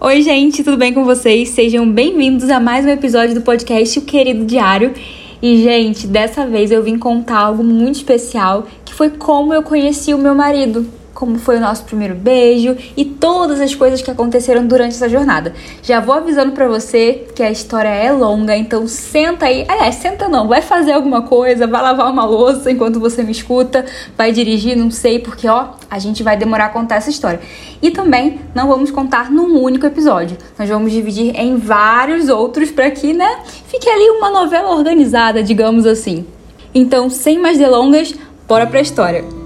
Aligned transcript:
Oi, 0.00 0.22
gente, 0.22 0.62
tudo 0.62 0.76
bem 0.76 0.94
com 0.94 1.04
vocês? 1.04 1.48
Sejam 1.48 1.90
bem-vindos 1.90 2.48
a 2.50 2.60
mais 2.60 2.86
um 2.86 2.88
episódio 2.88 3.34
do 3.34 3.40
podcast 3.40 3.98
O 3.98 4.02
Querido 4.02 4.44
Diário. 4.44 4.94
E, 5.42 5.60
gente, 5.60 6.06
dessa 6.06 6.46
vez 6.46 6.70
eu 6.70 6.84
vim 6.84 6.96
contar 6.96 7.38
algo 7.38 7.64
muito 7.64 7.96
especial, 7.96 8.68
que 8.84 8.94
foi 8.94 9.10
como 9.10 9.52
eu 9.52 9.60
conheci 9.60 10.14
o 10.14 10.18
meu 10.18 10.36
marido 10.36 10.86
como 11.18 11.36
foi 11.36 11.56
o 11.56 11.60
nosso 11.60 11.82
primeiro 11.82 12.14
beijo 12.14 12.76
e 12.96 13.04
todas 13.04 13.60
as 13.60 13.74
coisas 13.74 14.00
que 14.00 14.08
aconteceram 14.08 14.64
durante 14.64 14.94
essa 14.94 15.08
jornada. 15.08 15.52
Já 15.82 15.98
vou 15.98 16.14
avisando 16.14 16.52
para 16.52 16.68
você 16.68 17.26
que 17.34 17.42
a 17.42 17.50
história 17.50 17.88
é 17.88 18.12
longa, 18.12 18.56
então 18.56 18.86
senta 18.86 19.46
aí. 19.46 19.64
Aliás, 19.66 19.96
senta 19.96 20.28
não, 20.28 20.46
vai 20.46 20.62
fazer 20.62 20.92
alguma 20.92 21.22
coisa, 21.22 21.66
vai 21.66 21.82
lavar 21.82 22.08
uma 22.08 22.24
louça 22.24 22.70
enquanto 22.70 23.00
você 23.00 23.24
me 23.24 23.32
escuta, 23.32 23.84
vai 24.16 24.30
dirigir, 24.30 24.76
não 24.76 24.92
sei, 24.92 25.18
porque 25.18 25.48
ó, 25.48 25.70
a 25.90 25.98
gente 25.98 26.22
vai 26.22 26.36
demorar 26.36 26.66
a 26.66 26.68
contar 26.68 26.94
essa 26.94 27.10
história. 27.10 27.40
E 27.82 27.90
também 27.90 28.40
não 28.54 28.68
vamos 28.68 28.92
contar 28.92 29.28
num 29.28 29.60
único 29.60 29.86
episódio. 29.86 30.38
Nós 30.56 30.68
vamos 30.68 30.92
dividir 30.92 31.34
em 31.34 31.56
vários 31.56 32.28
outros 32.28 32.70
para 32.70 32.92
que, 32.92 33.12
né, 33.12 33.40
fique 33.66 33.90
ali 33.90 34.08
uma 34.10 34.30
novela 34.30 34.70
organizada, 34.70 35.42
digamos 35.42 35.84
assim. 35.84 36.24
Então, 36.72 37.10
sem 37.10 37.40
mais 37.40 37.58
delongas, 37.58 38.14
bora 38.46 38.68
pra 38.68 38.80
história. 38.80 39.37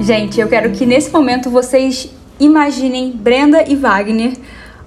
Gente, 0.00 0.40
eu 0.40 0.48
quero 0.48 0.70
que 0.70 0.86
nesse 0.86 1.12
momento 1.12 1.50
vocês 1.50 2.10
imaginem 2.40 3.12
Brenda 3.12 3.62
e 3.68 3.76
Wagner, 3.76 4.32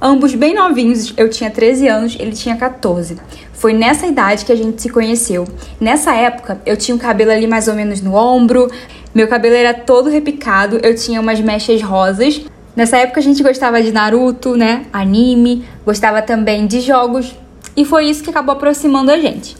ambos 0.01 0.33
bem 0.33 0.55
novinhos. 0.55 1.13
Eu 1.15 1.29
tinha 1.29 1.51
13 1.51 1.87
anos, 1.87 2.17
ele 2.19 2.31
tinha 2.31 2.55
14. 2.55 3.17
Foi 3.53 3.73
nessa 3.73 4.07
idade 4.07 4.43
que 4.43 4.51
a 4.51 4.55
gente 4.55 4.81
se 4.81 4.89
conheceu. 4.89 5.47
Nessa 5.79 6.15
época, 6.15 6.59
eu 6.65 6.75
tinha 6.75 6.95
o 6.95 6.99
cabelo 6.99 7.29
ali 7.29 7.45
mais 7.45 7.67
ou 7.67 7.75
menos 7.75 8.01
no 8.01 8.15
ombro, 8.15 8.67
meu 9.13 9.27
cabelo 9.27 9.53
era 9.53 9.71
todo 9.71 10.09
repicado, 10.09 10.79
eu 10.81 10.95
tinha 10.95 11.21
umas 11.21 11.39
mechas 11.39 11.79
rosas. 11.83 12.41
Nessa 12.75 12.97
época 12.97 13.19
a 13.19 13.23
gente 13.23 13.43
gostava 13.43 13.83
de 13.83 13.91
Naruto, 13.91 14.57
né? 14.57 14.87
Anime, 14.91 15.63
gostava 15.85 16.23
também 16.23 16.65
de 16.65 16.81
jogos, 16.81 17.35
e 17.77 17.85
foi 17.85 18.05
isso 18.05 18.23
que 18.23 18.31
acabou 18.31 18.55
aproximando 18.55 19.11
a 19.11 19.17
gente. 19.19 19.55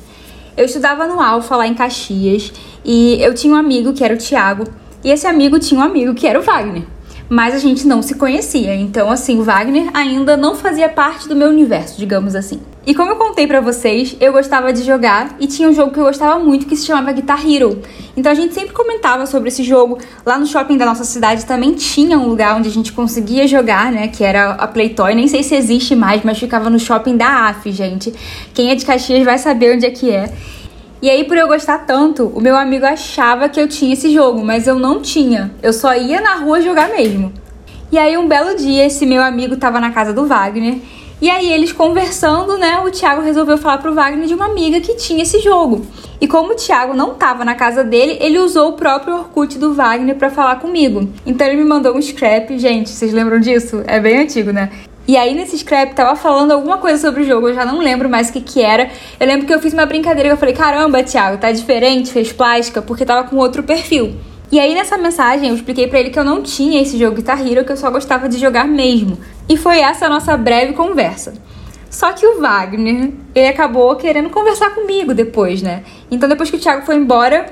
Eu 0.58 0.66
estudava 0.66 1.08
no 1.08 1.22
Alfa 1.22 1.56
lá 1.56 1.68
em 1.68 1.76
Caxias 1.76 2.52
e 2.84 3.22
eu 3.22 3.36
tinha 3.36 3.54
um 3.54 3.58
amigo 3.58 3.94
que 3.94 4.04
era 4.04 4.16
o 4.16 4.18
Thiago 4.18 4.66
e 5.04 5.10
esse 5.10 5.28
amigo 5.28 5.60
tinha 5.60 5.80
um 5.80 5.84
amigo 5.84 6.14
que 6.14 6.28
era 6.28 6.40
o 6.40 6.44
Wagner. 6.44 6.84
Mas 7.30 7.56
a 7.56 7.58
gente 7.58 7.88
não 7.88 8.02
se 8.02 8.16
conhecia, 8.16 8.76
então 8.76 9.10
assim, 9.10 9.40
o 9.40 9.44
Wagner 9.44 9.90
ainda 9.94 10.38
não 10.38 10.56
fazia 10.56 10.90
parte 10.90 11.28
do 11.28 11.36
meu 11.36 11.50
universo, 11.50 11.98
digamos 11.98 12.36
assim. 12.36 12.62
E 12.86 12.94
como 12.94 13.12
eu 13.12 13.16
contei 13.16 13.48
para 13.48 13.62
vocês, 13.62 14.16
eu 14.20 14.34
gostava 14.34 14.74
de 14.74 14.84
jogar 14.84 15.38
e 15.40 15.48
tinha 15.48 15.70
um 15.70 15.74
jogo 15.74 15.94
que 15.94 16.00
eu 16.00 16.04
gostava 16.04 16.38
muito 16.38 16.66
que 16.66 16.76
se 16.76 16.86
chamava 16.86 17.14
Guitar 17.14 17.40
Hero. 17.50 17.82
Então 18.16 18.30
a 18.30 18.36
gente 18.36 18.54
sempre 18.54 18.74
comentava 18.74 19.26
sobre 19.26 19.48
esse 19.48 19.64
jogo. 19.64 19.98
Lá 20.26 20.38
no 20.38 20.46
shopping 20.46 20.76
da 20.76 20.86
nossa 20.86 21.06
cidade 21.06 21.46
também 21.46 21.74
tinha 21.76 22.20
um 22.20 22.28
lugar 22.28 22.58
onde 22.58 22.68
a 22.68 22.72
gente 22.72 22.92
conseguia 22.92 23.48
jogar, 23.48 23.90
né? 23.90 24.10
Que 24.10 24.26
era 24.26 24.52
a 24.52 24.68
Playtoy. 24.68 25.16
Nem 25.16 25.30
sei 25.30 25.44
se 25.44 25.56
existe 25.56 25.96
mais, 25.96 26.24
mas 26.24 26.38
ficava 26.38 26.70
no 26.70 26.78
shopping 26.78 27.16
da 27.16 27.48
AF, 27.48 27.72
gente. 27.72 28.14
Quem 28.54 28.70
é 28.70 28.76
de 28.76 28.86
Caxias 28.86 29.24
vai 29.24 29.38
saber 29.38 29.76
onde 29.76 29.86
é 29.86 29.90
que 29.90 30.12
é. 30.12 30.30
E 31.04 31.10
aí, 31.10 31.26
por 31.26 31.36
eu 31.36 31.50
gostar 31.50 31.80
tanto, 31.80 32.32
o 32.34 32.40
meu 32.40 32.56
amigo 32.56 32.86
achava 32.86 33.50
que 33.50 33.60
eu 33.60 33.68
tinha 33.68 33.92
esse 33.92 34.10
jogo, 34.14 34.42
mas 34.42 34.68
eu 34.68 34.80
não 34.80 35.02
tinha. 35.02 35.54
Eu 35.62 35.74
só 35.74 35.94
ia 35.94 36.22
na 36.22 36.36
rua 36.36 36.62
jogar 36.62 36.88
mesmo. 36.88 37.34
E 37.92 37.98
aí, 37.98 38.18
um 38.18 38.26
belo 38.26 38.56
dia, 38.56 38.86
esse 38.86 39.06
meu 39.06 39.22
amigo 39.22 39.58
tava 39.58 39.82
na 39.82 39.92
casa 39.92 40.14
do 40.14 40.26
Wagner. 40.26 40.78
E 41.22 41.30
aí, 41.30 41.52
eles 41.52 41.74
conversando, 41.74 42.58
né? 42.58 42.82
O 42.86 42.90
Thiago 42.90 43.22
resolveu 43.22 43.58
falar 43.58 43.80
pro 43.80 43.94
Wagner 43.94 44.26
de 44.26 44.34
uma 44.34 44.46
amiga 44.46 44.80
que 44.80 44.96
tinha 44.96 45.24
esse 45.24 45.42
jogo. 45.42 45.86
E 46.22 46.26
como 46.26 46.54
o 46.54 46.56
Thiago 46.56 46.94
não 46.94 47.16
tava 47.16 47.44
na 47.44 47.54
casa 47.54 47.84
dele, 47.84 48.18
ele 48.22 48.40
usou 48.40 48.70
o 48.70 48.74
próprio 48.78 49.16
Orkut 49.16 49.60
do 49.60 49.74
Wagner 49.74 50.16
para 50.16 50.30
falar 50.30 50.56
comigo. 50.62 51.10
Então 51.26 51.46
ele 51.46 51.58
me 51.58 51.66
mandou 51.66 51.98
um 51.98 52.02
scrap, 52.02 52.58
gente, 52.58 52.90
vocês 52.90 53.12
lembram 53.12 53.42
disso? 53.42 53.84
É 53.88 54.00
bem 54.00 54.20
antigo, 54.20 54.54
né? 54.54 54.70
E 55.06 55.18
aí 55.18 55.34
nesse 55.34 55.58
scrap 55.58 55.94
tava 55.94 56.16
falando 56.16 56.52
alguma 56.52 56.78
coisa 56.78 56.98
sobre 56.98 57.24
o 57.24 57.26
jogo, 57.26 57.50
eu 57.50 57.54
já 57.54 57.66
não 57.66 57.80
lembro 57.80 58.10
mais 58.10 58.30
o 58.30 58.34
que 58.34 58.42
que 58.42 58.62
era. 58.62 58.90
Eu 59.20 59.28
lembro 59.28 59.46
que 59.46 59.54
eu 59.54 59.60
fiz 59.60 59.74
uma 59.74 59.86
brincadeira 59.86 60.30
que 60.30 60.34
eu 60.34 60.38
falei, 60.38 60.56
caramba, 60.56 61.04
Thiago, 61.04 61.38
tá 61.38 61.52
diferente, 61.52 62.12
fez 62.12 62.32
plástica, 62.32 62.82
porque 62.82 63.06
tava 63.06 63.28
com 63.28 63.36
outro 63.36 63.64
perfil. 63.64 64.16
E 64.50 64.60
aí 64.60 64.74
nessa 64.74 64.98
mensagem 64.98 65.50
eu 65.50 65.56
expliquei 65.56 65.88
para 65.88 66.00
ele 66.00 66.10
que 66.10 66.18
eu 66.20 66.24
não 66.24 66.42
tinha 66.42 66.82
esse 66.82 66.98
jogo 66.98 67.18
Guitar 67.18 67.46
Hero, 67.46 67.66
que 67.66 67.72
eu 67.72 67.78
só 67.78 67.92
gostava 67.92 68.30
de 68.30 68.38
jogar 68.38 68.66
mesmo. 68.66 69.18
E 69.50 69.58
foi 69.58 69.80
essa 69.80 70.06
a 70.06 70.10
nossa 70.10 70.38
breve 70.38 70.74
conversa. 70.74 71.34
Só 71.90 72.14
que 72.14 72.26
o 72.26 72.40
Wagner, 72.40 73.12
ele 73.36 73.48
acabou 73.48 73.96
querendo 73.96 74.30
conversar 74.30 74.74
comigo 74.74 75.14
depois, 75.14 75.62
né? 75.62 75.84
Então 76.10 76.30
depois 76.30 76.50
que 76.50 76.56
o 76.56 76.60
Thiago 76.60 76.86
foi 76.86 76.96
embora, 76.96 77.46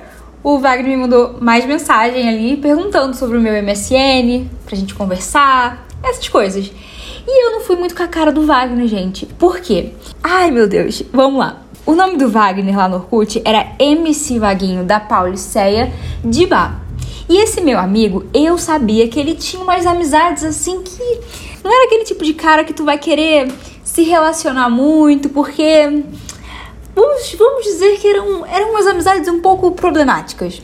o 0.43 0.57
Wagner 0.57 0.89
me 0.89 0.97
mandou 0.97 1.37
mais 1.39 1.65
mensagem 1.65 2.27
ali 2.27 2.57
perguntando 2.57 3.15
sobre 3.15 3.37
o 3.37 3.41
meu 3.41 3.53
MSN, 3.61 4.47
pra 4.65 4.75
gente 4.75 4.95
conversar, 4.95 5.85
essas 6.03 6.27
coisas. 6.27 6.71
E 7.27 7.45
eu 7.45 7.51
não 7.51 7.61
fui 7.61 7.75
muito 7.75 7.95
com 7.95 8.03
a 8.03 8.07
cara 8.07 8.31
do 8.31 8.45
Wagner, 8.45 8.87
gente. 8.87 9.25
Por 9.25 9.59
quê? 9.59 9.91
Ai, 10.23 10.51
meu 10.51 10.67
Deus. 10.67 11.03
Vamos 11.13 11.39
lá. 11.39 11.61
O 11.85 11.93
nome 11.93 12.17
do 12.17 12.29
Wagner 12.29 12.77
lá 12.77 12.87
no 12.87 12.97
Orkut 12.97 13.41
era 13.43 13.73
MC 13.79 14.39
Vaguinho 14.39 14.83
da 14.83 14.99
Pauliceia 14.99 15.91
de 16.23 16.45
Bar. 16.45 16.81
E 17.27 17.37
esse 17.37 17.61
meu 17.61 17.79
amigo, 17.79 18.25
eu 18.33 18.57
sabia 18.57 19.07
que 19.07 19.19
ele 19.19 19.35
tinha 19.35 19.63
umas 19.63 19.85
amizades 19.85 20.43
assim 20.43 20.81
que 20.81 21.19
não 21.63 21.71
era 21.71 21.85
aquele 21.85 22.03
tipo 22.03 22.23
de 22.23 22.33
cara 22.33 22.63
que 22.63 22.73
tu 22.73 22.83
vai 22.83 22.97
querer 22.97 23.51
se 23.83 24.03
relacionar 24.03 24.69
muito, 24.69 25.29
porque 25.29 26.03
vamos, 26.95 27.35
vamos 27.37 27.63
dizer 27.63 27.97
que 27.99 28.07
eram, 28.07 28.45
eram 28.45 28.71
umas 28.71 28.87
amizades 28.87 29.27
um 29.27 29.39
pouco 29.39 29.71
problemáticas. 29.71 30.61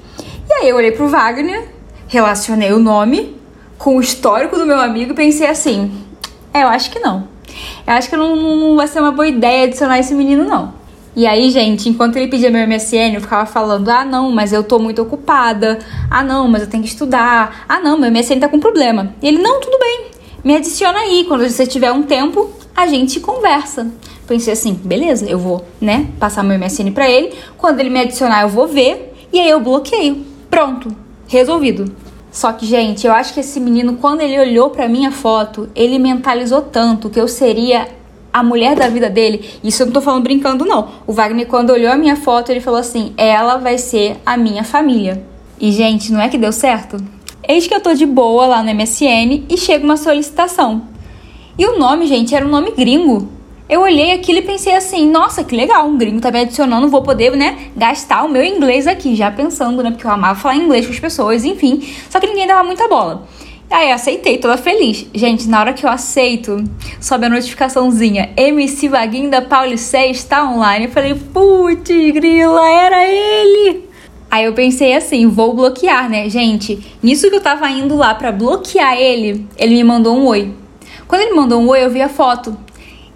E 0.50 0.54
aí 0.54 0.70
eu 0.70 0.76
olhei 0.76 0.92
pro 0.92 1.08
Wagner, 1.08 1.70
relacionei 2.08 2.72
o 2.72 2.80
nome 2.80 3.36
com 3.78 3.98
o 3.98 4.02
histórico 4.02 4.58
do 4.58 4.66
meu 4.66 4.80
amigo 4.80 5.12
e 5.12 5.16
pensei 5.16 5.48
assim: 5.48 6.07
é, 6.54 6.64
eu 6.64 6.68
acho 6.68 6.92
que 6.92 7.00
não. 7.00 7.28
Eu 7.86 7.94
acho 7.94 8.10
que 8.10 8.18
não, 8.18 8.36
não 8.36 8.76
vai 8.76 8.88
ser 8.88 9.00
uma 9.00 9.12
boa 9.12 9.28
ideia 9.28 9.66
adicionar 9.66 10.00
esse 10.00 10.14
menino, 10.14 10.44
não. 10.44 10.74
E 11.16 11.26
aí, 11.26 11.50
gente, 11.50 11.90
enquanto 11.90 12.16
ele 12.16 12.28
pedia 12.28 12.52
meu 12.52 12.68
MSN, 12.68 13.16
eu 13.16 13.22
ficava 13.22 13.46
falando: 13.46 13.90
ah, 13.90 14.06
não, 14.06 14.32
mas 14.32 14.54
eu 14.54 14.64
tô 14.64 14.78
muito 14.78 15.02
ocupada. 15.02 15.80
Ah, 16.12 16.24
não, 16.24 16.48
mas 16.48 16.62
eu 16.62 16.70
tenho 16.70 16.84
que 16.84 16.90
estudar. 16.90 17.66
Ah, 17.68 17.80
não, 17.80 17.98
meu 17.98 18.12
MSN 18.12 18.40
tá 18.40 18.48
com 18.48 18.60
problema. 18.60 19.16
E 19.22 19.28
ele: 19.28 19.40
não, 19.40 19.60
tudo 19.60 19.80
bem, 19.80 20.06
me 20.44 20.56
adiciona 20.56 21.00
aí. 21.00 21.26
Quando 21.28 21.50
você 21.50 21.66
tiver 21.66 21.92
um 21.92 22.04
tempo, 22.04 22.52
a 22.76 22.86
gente 22.86 23.20
conversa. 23.20 23.88
Pensei 24.28 24.54
assim: 24.54 24.76
beleza, 24.76 25.26
eu 25.26 25.40
vou, 25.40 25.66
né, 25.82 26.08
passar 26.20 26.44
meu 26.44 26.60
MSN 26.60 26.92
pra 26.92 27.10
ele. 27.10 27.34
Quando 27.58 27.80
ele 27.80 27.90
me 27.90 28.00
adicionar, 28.00 28.44
eu 28.44 28.50
vou 28.50 28.68
ver. 28.68 29.16
E 29.34 29.40
aí 29.40 29.50
eu 29.50 29.60
bloqueio. 29.60 30.24
Pronto, 30.52 30.96
resolvido. 31.28 31.92
Só 32.38 32.54
que, 32.54 32.68
gente, 32.68 33.08
eu 33.08 33.12
acho 33.14 33.34
que 33.34 33.40
esse 33.40 33.60
menino, 33.60 33.96
quando 33.96 34.22
ele 34.22 34.40
olhou 34.40 34.70
pra 34.70 34.88
minha 34.88 35.12
foto, 35.12 35.72
ele 35.74 35.98
mentalizou 35.98 36.62
tanto 36.62 37.10
que 37.10 37.20
eu 37.20 37.28
seria 37.28 37.88
a 38.32 38.44
mulher 38.44 38.76
da 38.76 38.88
vida 38.88 39.10
dele. 39.10 39.44
Isso 39.64 39.82
eu 39.82 39.88
não 39.88 39.94
tô 39.94 40.02
falando 40.02 40.22
brincando, 40.22 40.64
não. 40.64 40.88
O 41.08 41.14
Wagner, 41.14 41.48
quando 41.48 41.72
olhou 41.72 41.92
a 41.92 41.98
minha 41.98 42.16
foto, 42.16 42.52
ele 42.52 42.60
falou 42.60 42.80
assim: 42.80 43.12
ela 43.18 43.58
vai 43.58 43.80
ser 43.80 44.18
a 44.24 44.38
minha 44.38 44.64
família. 44.64 45.26
E, 45.60 45.72
gente, 45.72 46.12
não 46.12 46.22
é 46.22 46.30
que 46.30 46.38
deu 46.38 46.52
certo? 46.52 46.98
Eis 47.48 47.66
que 47.66 47.74
eu 47.74 47.82
tô 47.82 47.96
de 47.96 48.06
boa 48.06 48.46
lá 48.46 48.62
no 48.62 48.72
MSN 48.72 49.46
e 49.50 49.58
chega 49.58 49.84
uma 49.84 49.98
solicitação. 49.98 50.84
E 51.58 51.66
o 51.66 51.80
nome, 51.80 52.06
gente, 52.06 52.36
era 52.36 52.46
um 52.46 52.52
nome 52.52 52.70
gringo. 52.70 53.28
Eu 53.70 53.82
olhei 53.82 54.14
aquilo 54.14 54.40
e 54.40 54.42
pensei 54.42 54.74
assim, 54.74 55.10
nossa, 55.10 55.44
que 55.44 55.54
legal, 55.54 55.86
um 55.88 55.98
gringo 55.98 56.22
tá 56.22 56.32
me 56.32 56.40
adicionando, 56.40 56.88
vou 56.88 57.02
poder, 57.02 57.36
né, 57.36 57.70
gastar 57.76 58.24
o 58.24 58.30
meu 58.30 58.42
inglês 58.42 58.88
aqui, 58.88 59.14
já 59.14 59.30
pensando, 59.30 59.84
né, 59.84 59.92
porque 59.92 60.08
eu 60.08 60.12
amava 60.12 60.40
falar 60.40 60.56
inglês 60.56 60.86
com 60.86 60.94
as 60.94 61.00
pessoas, 61.00 61.44
enfim. 61.44 61.86
Só 62.10 62.18
que 62.18 62.28
ninguém 62.28 62.48
dava 62.48 62.64
muita 62.64 62.88
bola. 62.88 63.28
Aí 63.70 63.90
eu 63.90 63.96
aceitei, 63.96 64.38
toda 64.38 64.56
feliz. 64.58 65.06
Gente, 65.14 65.50
na 65.50 65.60
hora 65.60 65.74
que 65.74 65.86
eu 65.86 65.90
aceito, 65.90 66.64
sobe 67.02 67.26
a 67.26 67.30
notificaçãozinha. 67.30 68.30
MC 68.38 68.88
Vaguinho 68.88 69.30
da 69.30 69.42
Paulicé 69.42 70.08
está 70.08 70.50
online. 70.50 70.86
Eu 70.86 70.92
falei, 70.92 71.14
putz, 71.14 72.14
grila, 72.14 72.66
era 72.70 73.06
ele! 73.06 73.84
Aí 74.32 74.46
eu 74.46 74.54
pensei 74.54 74.96
assim, 74.96 75.28
vou 75.28 75.54
bloquear, 75.54 76.10
né? 76.10 76.30
Gente, 76.30 76.80
nisso 77.04 77.30
que 77.30 77.36
eu 77.36 77.42
tava 77.42 77.70
indo 77.70 77.98
lá 77.98 78.16
para 78.16 78.32
bloquear 78.32 78.98
ele, 78.98 79.46
ele 79.58 79.76
me 79.76 79.84
mandou 79.84 80.16
um 80.16 80.26
oi. 80.28 80.54
Quando 81.06 81.22
ele 81.24 81.34
mandou 81.34 81.62
um 81.62 81.68
oi, 81.68 81.84
eu 81.84 81.90
vi 81.90 82.02
a 82.02 82.08
foto. 82.10 82.58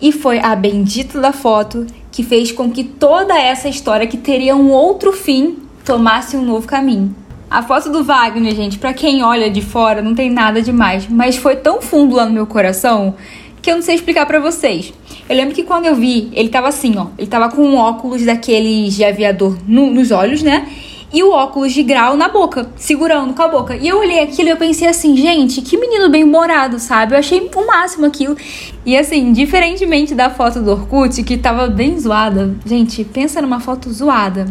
E 0.01 0.11
foi 0.11 0.39
a 0.39 0.55
bendita 0.55 1.19
da 1.21 1.31
foto 1.31 1.85
que 2.11 2.23
fez 2.23 2.51
com 2.51 2.71
que 2.71 2.83
toda 2.83 3.37
essa 3.37 3.69
história 3.69 4.07
que 4.07 4.17
teria 4.17 4.55
um 4.55 4.71
outro 4.71 5.13
fim 5.13 5.57
tomasse 5.85 6.35
um 6.35 6.43
novo 6.43 6.67
caminho. 6.67 7.15
A 7.49 7.61
foto 7.61 7.89
do 7.89 8.03
Wagner, 8.03 8.55
gente, 8.55 8.79
para 8.79 8.93
quem 8.93 9.23
olha 9.23 9.49
de 9.49 9.61
fora, 9.61 10.01
não 10.01 10.15
tem 10.15 10.29
nada 10.29 10.61
demais, 10.61 11.07
mas 11.09 11.35
foi 11.35 11.57
tão 11.57 11.81
fundo 11.81 12.15
lá 12.15 12.25
no 12.25 12.31
meu 12.31 12.47
coração 12.47 13.15
que 13.61 13.69
eu 13.69 13.75
não 13.75 13.81
sei 13.83 13.95
explicar 13.95 14.25
para 14.25 14.39
vocês. 14.39 14.93
Eu 15.29 15.35
lembro 15.35 15.53
que 15.53 15.63
quando 15.63 15.85
eu 15.85 15.95
vi, 15.95 16.29
ele 16.33 16.49
tava 16.49 16.69
assim, 16.69 16.97
ó, 16.97 17.07
ele 17.17 17.27
tava 17.27 17.49
com 17.49 17.61
um 17.61 17.75
óculos 17.75 18.25
daqueles 18.25 18.95
de 18.95 19.03
aviador 19.03 19.57
no, 19.67 19.91
nos 19.91 20.11
olhos, 20.11 20.41
né? 20.41 20.67
E 21.13 21.21
o 21.23 21.31
óculos 21.31 21.73
de 21.73 21.83
grau 21.83 22.15
na 22.15 22.29
boca, 22.29 22.69
segurando 22.77 23.33
com 23.33 23.41
a 23.41 23.47
boca. 23.47 23.75
E 23.75 23.87
eu 23.87 23.99
olhei 23.99 24.21
aquilo 24.21 24.47
e 24.47 24.51
eu 24.51 24.57
pensei 24.57 24.87
assim, 24.87 25.15
gente, 25.15 25.61
que 25.61 25.77
menino 25.77 26.09
bem-humorado, 26.09 26.79
sabe? 26.79 27.13
Eu 27.13 27.19
achei 27.19 27.49
o 27.53 27.67
máximo 27.67 28.05
aquilo. 28.05 28.37
E 28.85 28.97
assim, 28.97 29.33
diferentemente 29.33 30.15
da 30.15 30.29
foto 30.29 30.61
do 30.61 30.71
Orkut, 30.71 31.21
que 31.23 31.37
tava 31.37 31.67
bem 31.67 31.99
zoada, 31.99 32.55
gente, 32.65 33.03
pensa 33.03 33.41
numa 33.41 33.59
foto 33.59 33.91
zoada. 33.91 34.45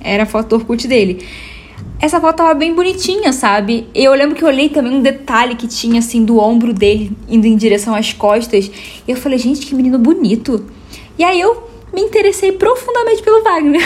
Era 0.00 0.24
a 0.24 0.26
foto 0.26 0.48
do 0.48 0.56
Orkut 0.56 0.88
dele. 0.88 1.24
essa 2.00 2.20
foto 2.20 2.36
tava 2.36 2.54
bem 2.54 2.74
bonitinha, 2.74 3.32
sabe? 3.32 3.86
Eu 3.94 4.12
lembro 4.14 4.34
que 4.34 4.42
eu 4.42 4.48
olhei 4.48 4.68
também 4.68 4.94
um 4.94 5.02
detalhe 5.02 5.54
que 5.54 5.68
tinha, 5.68 5.98
assim, 5.98 6.24
do 6.24 6.38
ombro 6.38 6.72
dele 6.72 7.12
indo 7.28 7.46
em 7.46 7.56
direção 7.56 7.94
às 7.94 8.12
costas. 8.12 8.70
E 9.06 9.10
eu 9.10 9.16
falei, 9.16 9.38
gente, 9.38 9.66
que 9.66 9.74
menino 9.74 9.98
bonito. 9.98 10.64
E 11.18 11.22
aí 11.22 11.38
eu 11.38 11.69
me 11.92 12.02
interessei 12.02 12.52
profundamente 12.52 13.22
pelo 13.22 13.42
Wagner. 13.42 13.82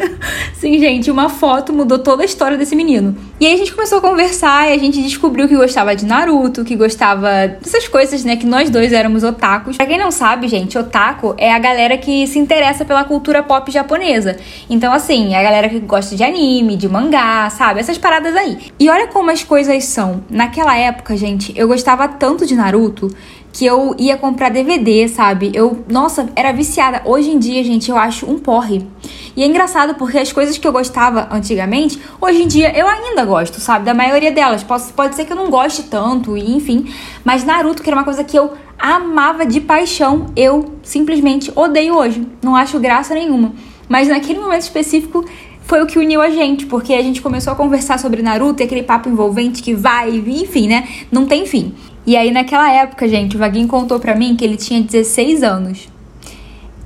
Sim, 0.54 0.78
gente, 0.78 1.10
uma 1.10 1.28
foto 1.28 1.72
mudou 1.72 1.98
toda 1.98 2.22
a 2.22 2.24
história 2.26 2.56
desse 2.56 2.74
menino. 2.74 3.16
E 3.40 3.46
aí 3.46 3.54
a 3.54 3.56
gente 3.56 3.72
começou 3.74 3.98
a 3.98 4.00
conversar 4.00 4.70
e 4.70 4.72
a 4.72 4.78
gente 4.78 5.02
descobriu 5.02 5.46
que 5.46 5.56
gostava 5.56 5.94
de 5.94 6.04
Naruto, 6.04 6.64
que 6.64 6.74
gostava 6.74 7.48
dessas 7.60 7.86
coisas, 7.88 8.24
né? 8.24 8.36
Que 8.36 8.46
nós 8.46 8.70
dois 8.70 8.92
éramos 8.92 9.22
otakus. 9.22 9.76
Pra 9.76 9.86
quem 9.86 9.98
não 9.98 10.10
sabe, 10.10 10.48
gente, 10.48 10.78
otaku 10.78 11.34
é 11.36 11.52
a 11.52 11.58
galera 11.58 11.98
que 11.98 12.26
se 12.26 12.38
interessa 12.38 12.84
pela 12.84 13.04
cultura 13.04 13.42
pop 13.42 13.70
japonesa. 13.70 14.36
Então, 14.68 14.92
assim, 14.92 15.34
é 15.34 15.38
a 15.38 15.42
galera 15.42 15.68
que 15.68 15.78
gosta 15.80 16.16
de 16.16 16.24
anime, 16.24 16.76
de 16.76 16.88
mangá, 16.88 17.48
sabe? 17.50 17.80
Essas 17.80 17.98
paradas 17.98 18.34
aí. 18.34 18.58
E 18.78 18.88
olha 18.88 19.06
como 19.08 19.30
as 19.30 19.42
coisas 19.42 19.84
são. 19.84 20.24
Naquela 20.30 20.76
época, 20.76 21.16
gente, 21.16 21.52
eu 21.56 21.68
gostava 21.68 22.08
tanto 22.08 22.46
de 22.46 22.54
Naruto 22.54 23.08
que 23.56 23.64
eu 23.64 23.96
ia 23.98 24.18
comprar 24.18 24.50
DVD, 24.50 25.08
sabe? 25.08 25.50
Eu, 25.54 25.82
nossa, 25.88 26.28
era 26.36 26.52
viciada. 26.52 27.00
Hoje 27.06 27.30
em 27.30 27.38
dia, 27.38 27.64
gente, 27.64 27.90
eu 27.90 27.96
acho 27.96 28.30
um 28.30 28.38
porre. 28.38 28.86
E 29.34 29.42
é 29.42 29.46
engraçado 29.46 29.94
porque 29.94 30.18
as 30.18 30.30
coisas 30.30 30.58
que 30.58 30.68
eu 30.68 30.72
gostava 30.72 31.26
antigamente, 31.30 31.98
hoje 32.20 32.42
em 32.42 32.46
dia 32.46 32.76
eu 32.76 32.86
ainda 32.86 33.24
gosto, 33.24 33.58
sabe? 33.58 33.86
Da 33.86 33.94
maioria 33.94 34.30
delas. 34.30 34.62
Pode, 34.62 34.84
pode 34.92 35.14
ser 35.14 35.24
que 35.24 35.32
eu 35.32 35.36
não 35.36 35.48
goste 35.48 35.84
tanto, 35.84 36.36
e 36.36 36.54
enfim. 36.54 36.86
Mas 37.24 37.44
Naruto, 37.44 37.82
que 37.82 37.88
era 37.88 37.96
uma 37.96 38.04
coisa 38.04 38.22
que 38.22 38.38
eu 38.38 38.52
amava 38.78 39.46
de 39.46 39.62
paixão, 39.62 40.26
eu 40.36 40.74
simplesmente 40.82 41.50
odeio 41.56 41.96
hoje. 41.96 42.28
Não 42.42 42.54
acho 42.54 42.78
graça 42.78 43.14
nenhuma. 43.14 43.54
Mas 43.88 44.06
naquele 44.06 44.38
momento 44.38 44.62
específico 44.62 45.24
foi 45.62 45.82
o 45.82 45.86
que 45.86 45.98
uniu 45.98 46.20
a 46.20 46.28
gente, 46.28 46.66
porque 46.66 46.92
a 46.92 47.00
gente 47.00 47.22
começou 47.22 47.54
a 47.54 47.56
conversar 47.56 47.98
sobre 47.98 48.20
Naruto 48.20 48.62
e 48.62 48.66
aquele 48.66 48.82
papo 48.82 49.08
envolvente 49.08 49.62
que 49.62 49.72
vai, 49.72 50.10
enfim, 50.10 50.68
né? 50.68 50.86
Não 51.10 51.24
tem 51.24 51.46
fim. 51.46 51.74
E 52.06 52.16
aí, 52.16 52.30
naquela 52.30 52.70
época, 52.70 53.08
gente, 53.08 53.34
o 53.34 53.38
Vaguinho 53.38 53.66
contou 53.66 53.98
pra 53.98 54.14
mim 54.14 54.36
que 54.36 54.44
ele 54.44 54.56
tinha 54.56 54.80
16 54.80 55.42
anos. 55.42 55.88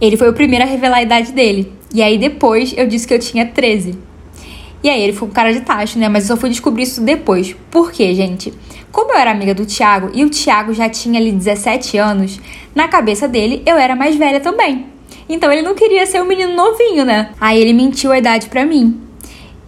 Ele 0.00 0.16
foi 0.16 0.30
o 0.30 0.32
primeiro 0.32 0.64
a 0.64 0.68
revelar 0.68 0.96
a 0.96 1.02
idade 1.02 1.32
dele. 1.32 1.70
E 1.92 2.02
aí, 2.02 2.16
depois, 2.16 2.72
eu 2.76 2.86
disse 2.86 3.06
que 3.06 3.12
eu 3.12 3.18
tinha 3.18 3.44
13. 3.44 3.98
E 4.82 4.88
aí, 4.88 5.02
ele 5.02 5.12
foi 5.12 5.28
um 5.28 5.30
cara 5.30 5.52
de 5.52 5.60
tacho, 5.60 5.98
né? 5.98 6.08
Mas 6.08 6.28
eu 6.28 6.36
só 6.36 6.40
fui 6.40 6.48
descobrir 6.48 6.84
isso 6.84 7.02
depois. 7.02 7.54
Por 7.70 7.92
quê, 7.92 8.14
gente? 8.14 8.50
Como 8.90 9.12
eu 9.12 9.18
era 9.18 9.30
amiga 9.30 9.54
do 9.54 9.66
Thiago 9.66 10.10
e 10.14 10.24
o 10.24 10.30
Thiago 10.30 10.72
já 10.72 10.88
tinha 10.88 11.20
ali 11.20 11.30
17 11.30 11.96
anos, 11.98 12.40
na 12.74 12.88
cabeça 12.88 13.28
dele 13.28 13.62
eu 13.64 13.76
era 13.76 13.94
mais 13.94 14.16
velha 14.16 14.40
também. 14.40 14.86
Então 15.28 15.52
ele 15.52 15.62
não 15.62 15.74
queria 15.74 16.04
ser 16.06 16.20
um 16.20 16.24
menino 16.24 16.54
novinho, 16.54 17.04
né? 17.04 17.30
Aí 17.40 17.60
ele 17.60 17.72
mentiu 17.72 18.10
a 18.10 18.18
idade 18.18 18.48
pra 18.48 18.66
mim. 18.66 19.00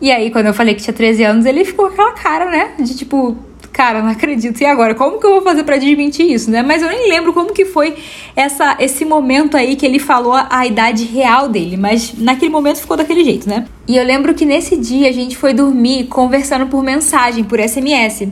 E 0.01 0.11
aí, 0.11 0.31
quando 0.31 0.47
eu 0.47 0.55
falei 0.55 0.75
que 0.75 0.83
tinha 0.83 0.93
13 0.93 1.23
anos, 1.23 1.47
ele 1.47 1.65
ficou 1.65 1.87
com 1.87 1.93
aquela 1.93 2.13
cara, 2.13 2.51
né? 2.51 2.73
De 2.81 2.97
tipo, 2.97 3.37
cara, 3.73 4.03
não 4.03 4.11
acredito. 4.11 4.61
E 4.61 4.67
agora, 4.67 4.95
como 4.95 5.19
que 5.19 5.27
eu 5.27 5.31
vou 5.31 5.43
fazer 5.43 5.65
para 5.65 5.77
desmentir 5.77 6.31
isso, 6.31 6.51
né? 6.51 6.63
Mas 6.63 6.83
eu 6.83 6.89
nem 6.89 7.09
lembro 7.09 7.33
como 7.33 7.53
que 7.53 7.65
foi 7.65 7.97
essa 8.37 8.77
esse 8.79 9.05
momento 9.05 9.57
aí 9.57 9.77
que 9.77 9.87
ele 9.87 9.99
falou 9.99 10.35
a, 10.35 10.67
idade 10.67 11.05
real 11.05 11.49
dele, 11.49 11.77
mas 11.77 12.15
naquele 12.19 12.51
momento 12.51 12.81
ficou 12.81 12.97
daquele 12.97 13.25
jeito, 13.25 13.49
né? 13.49 13.67
E 13.89 13.97
eu 13.97 14.05
lembro 14.05 14.35
que 14.35 14.45
nesse 14.45 14.77
dia 14.77 15.09
a 15.09 15.13
gente 15.13 15.37
foi 15.37 15.53
dormir 15.53 16.05
conversando 16.05 16.67
por 16.67 16.83
mensagem, 16.83 17.43
por 17.45 17.59
SMS 17.61 18.29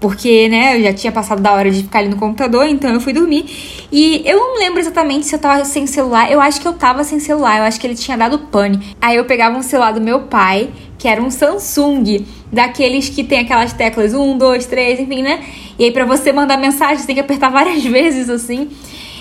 porque, 0.00 0.48
né, 0.48 0.76
eu 0.76 0.82
já 0.82 0.92
tinha 0.92 1.12
passado 1.12 1.42
da 1.42 1.52
hora 1.52 1.70
de 1.70 1.82
ficar 1.82 1.98
ali 1.98 2.08
no 2.08 2.16
computador, 2.16 2.66
então 2.66 2.92
eu 2.92 3.00
fui 3.00 3.12
dormir. 3.12 3.46
E 3.90 4.22
eu 4.24 4.38
não 4.38 4.58
lembro 4.58 4.78
exatamente 4.78 5.26
se 5.26 5.34
eu 5.34 5.38
tava 5.38 5.64
sem 5.64 5.86
celular. 5.86 6.30
Eu 6.30 6.40
acho 6.40 6.60
que 6.60 6.68
eu 6.68 6.72
tava 6.72 7.02
sem 7.02 7.18
celular, 7.18 7.58
eu 7.58 7.64
acho 7.64 7.80
que 7.80 7.86
ele 7.86 7.96
tinha 7.96 8.16
dado 8.16 8.38
pane. 8.38 8.96
Aí 9.00 9.16
eu 9.16 9.24
pegava 9.24 9.56
um 9.58 9.62
celular 9.62 9.92
do 9.92 10.00
meu 10.00 10.20
pai, 10.20 10.70
que 10.96 11.08
era 11.08 11.20
um 11.20 11.30
Samsung, 11.30 12.24
daqueles 12.52 13.08
que 13.08 13.24
tem 13.24 13.40
aquelas 13.40 13.72
teclas 13.72 14.14
1, 14.14 14.38
2, 14.38 14.66
3, 14.66 15.00
enfim, 15.00 15.22
né? 15.22 15.40
E 15.78 15.84
aí 15.84 15.90
para 15.90 16.04
você 16.04 16.32
mandar 16.32 16.56
mensagem, 16.56 16.98
você 16.98 17.06
tem 17.06 17.14
que 17.14 17.20
apertar 17.20 17.50
várias 17.52 17.84
vezes 17.84 18.30
assim. 18.30 18.68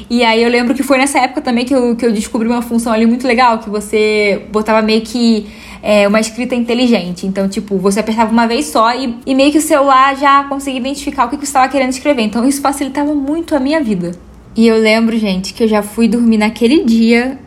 E 0.09 0.23
aí 0.23 0.41
eu 0.41 0.49
lembro 0.49 0.73
que 0.73 0.83
foi 0.83 0.97
nessa 0.97 1.19
época 1.19 1.41
também 1.41 1.65
que 1.65 1.73
eu, 1.73 1.95
que 1.95 2.05
eu 2.05 2.11
descobri 2.11 2.47
uma 2.47 2.61
função 2.61 2.93
ali 2.93 3.05
muito 3.05 3.27
legal, 3.27 3.59
que 3.59 3.69
você 3.69 4.43
botava 4.51 4.81
meio 4.81 5.01
que 5.01 5.47
é, 5.81 6.07
uma 6.07 6.19
escrita 6.19 6.55
inteligente. 6.55 7.25
Então, 7.25 7.47
tipo, 7.47 7.77
você 7.77 7.99
apertava 7.99 8.31
uma 8.31 8.47
vez 8.47 8.67
só 8.67 8.93
e, 8.95 9.17
e 9.25 9.35
meio 9.35 9.51
que 9.51 9.57
o 9.57 9.61
celular 9.61 10.15
já 10.15 10.43
conseguia 10.45 10.79
identificar 10.79 11.25
o 11.25 11.29
que, 11.29 11.37
que 11.37 11.45
você 11.45 11.49
estava 11.49 11.67
querendo 11.69 11.91
escrever. 11.91 12.23
Então, 12.23 12.47
isso 12.47 12.61
facilitava 12.61 13.13
muito 13.13 13.55
a 13.55 13.59
minha 13.59 13.81
vida. 13.81 14.11
E 14.55 14.67
eu 14.67 14.77
lembro, 14.77 15.17
gente, 15.17 15.53
que 15.53 15.63
eu 15.63 15.67
já 15.67 15.83
fui 15.83 16.07
dormir 16.07 16.37
naquele 16.37 16.83
dia 16.83 17.39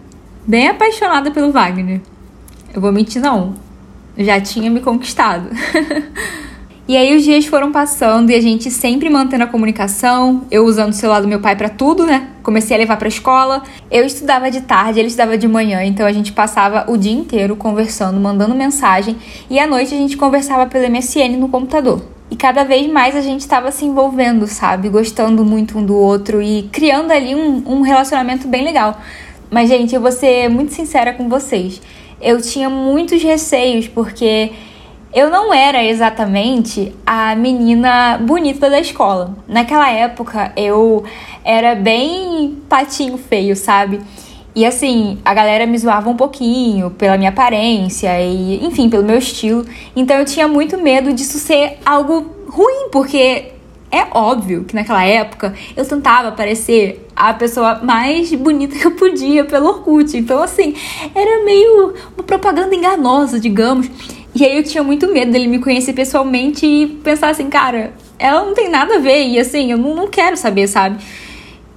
bem 0.47 0.69
apaixonada 0.69 1.31
pelo 1.31 1.51
Wagner. 1.51 2.01
Eu 2.73 2.81
vou 2.81 2.93
mentir, 2.93 3.21
não. 3.21 3.55
Já 4.17 4.41
tinha 4.41 4.71
me 4.71 4.81
conquistado. 4.81 5.49
E 6.91 6.97
aí 6.97 7.17
os 7.17 7.23
dias 7.23 7.47
foram 7.47 7.71
passando 7.71 8.31
e 8.31 8.35
a 8.35 8.41
gente 8.41 8.69
sempre 8.69 9.09
mantendo 9.09 9.45
a 9.45 9.47
comunicação, 9.47 10.43
eu 10.51 10.65
usando 10.65 10.91
o 10.91 10.93
celular 10.93 11.21
do 11.21 11.29
meu 11.29 11.39
pai 11.39 11.55
para 11.55 11.69
tudo, 11.69 12.05
né? 12.05 12.31
Comecei 12.43 12.77
a 12.77 12.81
levar 12.81 12.97
para 12.97 13.07
escola. 13.07 13.63
Eu 13.89 14.05
estudava 14.05 14.51
de 14.51 14.63
tarde, 14.63 14.99
ele 14.99 15.07
estudava 15.07 15.39
de 15.39 15.47
manhã, 15.47 15.85
então 15.85 16.05
a 16.05 16.11
gente 16.11 16.33
passava 16.33 16.91
o 16.91 16.97
dia 16.97 17.13
inteiro 17.13 17.55
conversando, 17.55 18.19
mandando 18.19 18.57
mensagem, 18.57 19.17
e 19.49 19.57
à 19.61 19.69
noite 19.69 19.95
a 19.95 19.97
gente 19.97 20.17
conversava 20.17 20.67
pelo 20.67 20.91
MSN 20.91 21.37
no 21.39 21.49
computador. 21.49 22.03
E 22.29 22.35
cada 22.35 22.65
vez 22.65 22.91
mais 22.93 23.15
a 23.15 23.21
gente 23.21 23.43
estava 23.43 23.71
se 23.71 23.85
envolvendo, 23.85 24.49
sabe? 24.49 24.89
Gostando 24.89 25.45
muito 25.45 25.79
um 25.79 25.87
do 25.87 25.95
outro 25.95 26.43
e 26.43 26.69
criando 26.73 27.13
ali 27.13 27.37
um, 27.37 27.63
um 27.69 27.83
relacionamento 27.83 28.49
bem 28.49 28.65
legal. 28.65 29.01
Mas, 29.49 29.69
gente, 29.69 29.95
eu 29.95 30.01
vou 30.01 30.11
ser 30.11 30.49
muito 30.49 30.75
sincera 30.75 31.13
com 31.13 31.29
vocês. 31.29 31.81
Eu 32.21 32.43
tinha 32.43 32.69
muitos 32.69 33.23
receios, 33.23 33.87
porque 33.87 34.51
eu 35.13 35.29
não 35.29 35.53
era 35.53 35.83
exatamente 35.85 36.95
a 37.05 37.35
menina 37.35 38.19
bonita 38.19 38.71
da 38.71 38.81
escola. 38.81 39.35
Naquela 39.49 39.91
época 39.91 40.53
eu 40.57 41.05
era 41.45 41.75
bem 41.75 42.59
patinho 42.69 43.19
feio, 43.19 43.57
sabe? 43.57 44.01
E 44.55 44.65
assim, 44.67 45.19
a 45.25 45.33
galera 45.33 45.67
me 45.67 45.79
zoava 45.79 46.11
um 46.11 46.17
pouquinho 46.17 46.91
pela 46.91 47.17
minha 47.17 47.31
aparência 47.31 48.21
e, 48.21 48.65
enfim, 48.65 48.89
pelo 48.89 49.05
meu 49.05 49.19
estilo. 49.19 49.65
Então 49.95 50.17
eu 50.17 50.25
tinha 50.25 50.47
muito 50.49 50.79
medo 50.79 51.13
disso 51.13 51.39
ser 51.39 51.79
algo 51.85 52.31
ruim, 52.49 52.89
porque 52.91 53.53
é 53.93 54.07
óbvio 54.13 54.65
que 54.65 54.75
naquela 54.75 55.05
época 55.05 55.53
eu 55.77 55.85
tentava 55.85 56.31
parecer 56.33 57.09
a 57.15 57.35
pessoa 57.35 57.81
mais 57.83 58.33
bonita 58.35 58.77
que 58.77 58.87
eu 58.87 58.93
podia 58.93 59.45
pelo 59.45 59.69
Orkut. 59.69 60.17
Então, 60.17 60.43
assim, 60.43 60.75
era 61.15 61.45
meio 61.45 61.95
uma 62.17 62.25
propaganda 62.25 62.75
enganosa, 62.75 63.39
digamos. 63.39 63.91
E 64.35 64.45
aí 64.45 64.57
eu 64.57 64.63
tinha 64.63 64.83
muito 64.83 65.13
medo 65.13 65.33
dele 65.33 65.49
me 65.49 65.59
conhecer 65.59 65.93
pessoalmente 65.93 66.65
e 66.65 66.87
pensar 66.87 67.31
assim, 67.31 67.49
cara, 67.51 67.93
ela 68.19 68.45
não 68.45 68.55
tem 68.55 68.69
nada 68.69 68.97
a 68.97 68.99
ver. 68.99 69.27
E 69.27 69.39
assim, 69.39 69.73
eu 69.73 69.79
não, 69.79 69.95
não 69.95 70.09
quero 70.09 70.37
saber, 70.37 70.69
sabe? 70.69 71.03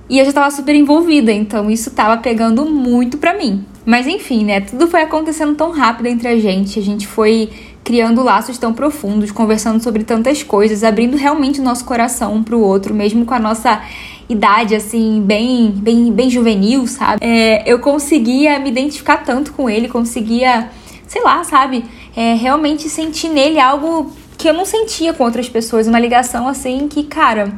E 0.10 0.20
eu 0.20 0.26
já 0.26 0.34
tava 0.34 0.52
super 0.52 0.76
envolvida, 0.76 1.32
então 1.32 1.72
isso 1.72 1.92
tava 1.92 2.22
pegando 2.22 2.66
muito 2.66 3.18
pra 3.18 3.34
mim. 3.36 3.66
Mas 3.86 4.06
enfim, 4.06 4.46
né? 4.46 4.62
Tudo 4.62 4.88
foi 4.88 5.02
acontecendo 5.02 5.56
tão 5.56 5.72
rápido 5.72 6.08
entre 6.08 6.28
a 6.28 6.38
gente. 6.38 6.78
A 6.80 6.82
gente 6.82 7.08
foi 7.08 7.50
criando 7.84 8.24
laços 8.24 8.58
tão 8.58 8.74
profundos, 8.74 9.32
conversando 9.32 9.82
sobre 9.84 10.04
tantas 10.04 10.42
coisas, 10.42 10.84
abrindo 10.84 11.18
realmente 11.18 11.60
o 11.60 11.64
nosso 11.64 11.84
coração 11.84 12.36
um 12.36 12.44
pro 12.44 12.60
outro, 12.60 12.94
mesmo 12.94 13.26
com 13.26 13.34
a 13.34 13.40
nossa 13.40 13.82
idade, 14.30 14.74
assim, 14.74 15.22
bem, 15.22 15.70
bem, 15.72 16.12
bem 16.12 16.30
juvenil, 16.30 16.88
sabe? 16.88 17.20
É, 17.22 17.64
eu 17.70 17.80
conseguia 17.80 18.58
me 18.60 18.70
identificar 18.70 19.18
tanto 19.18 19.52
com 19.52 19.70
ele, 19.70 19.90
conseguia, 19.90 20.70
sei 21.06 21.22
lá, 21.22 21.44
sabe? 21.44 21.84
É, 22.16 22.34
realmente 22.36 22.90
sentir 22.90 23.30
nele 23.30 23.60
algo 23.60 24.12
que 24.38 24.48
eu 24.48 24.54
não 24.54 24.66
sentia 24.66 25.14
com 25.14 25.24
outras 25.24 25.50
pessoas, 25.50 25.88
uma 25.88 26.00
ligação 26.00 26.48
assim 26.48 26.88
que, 26.88 27.04
cara, 27.04 27.54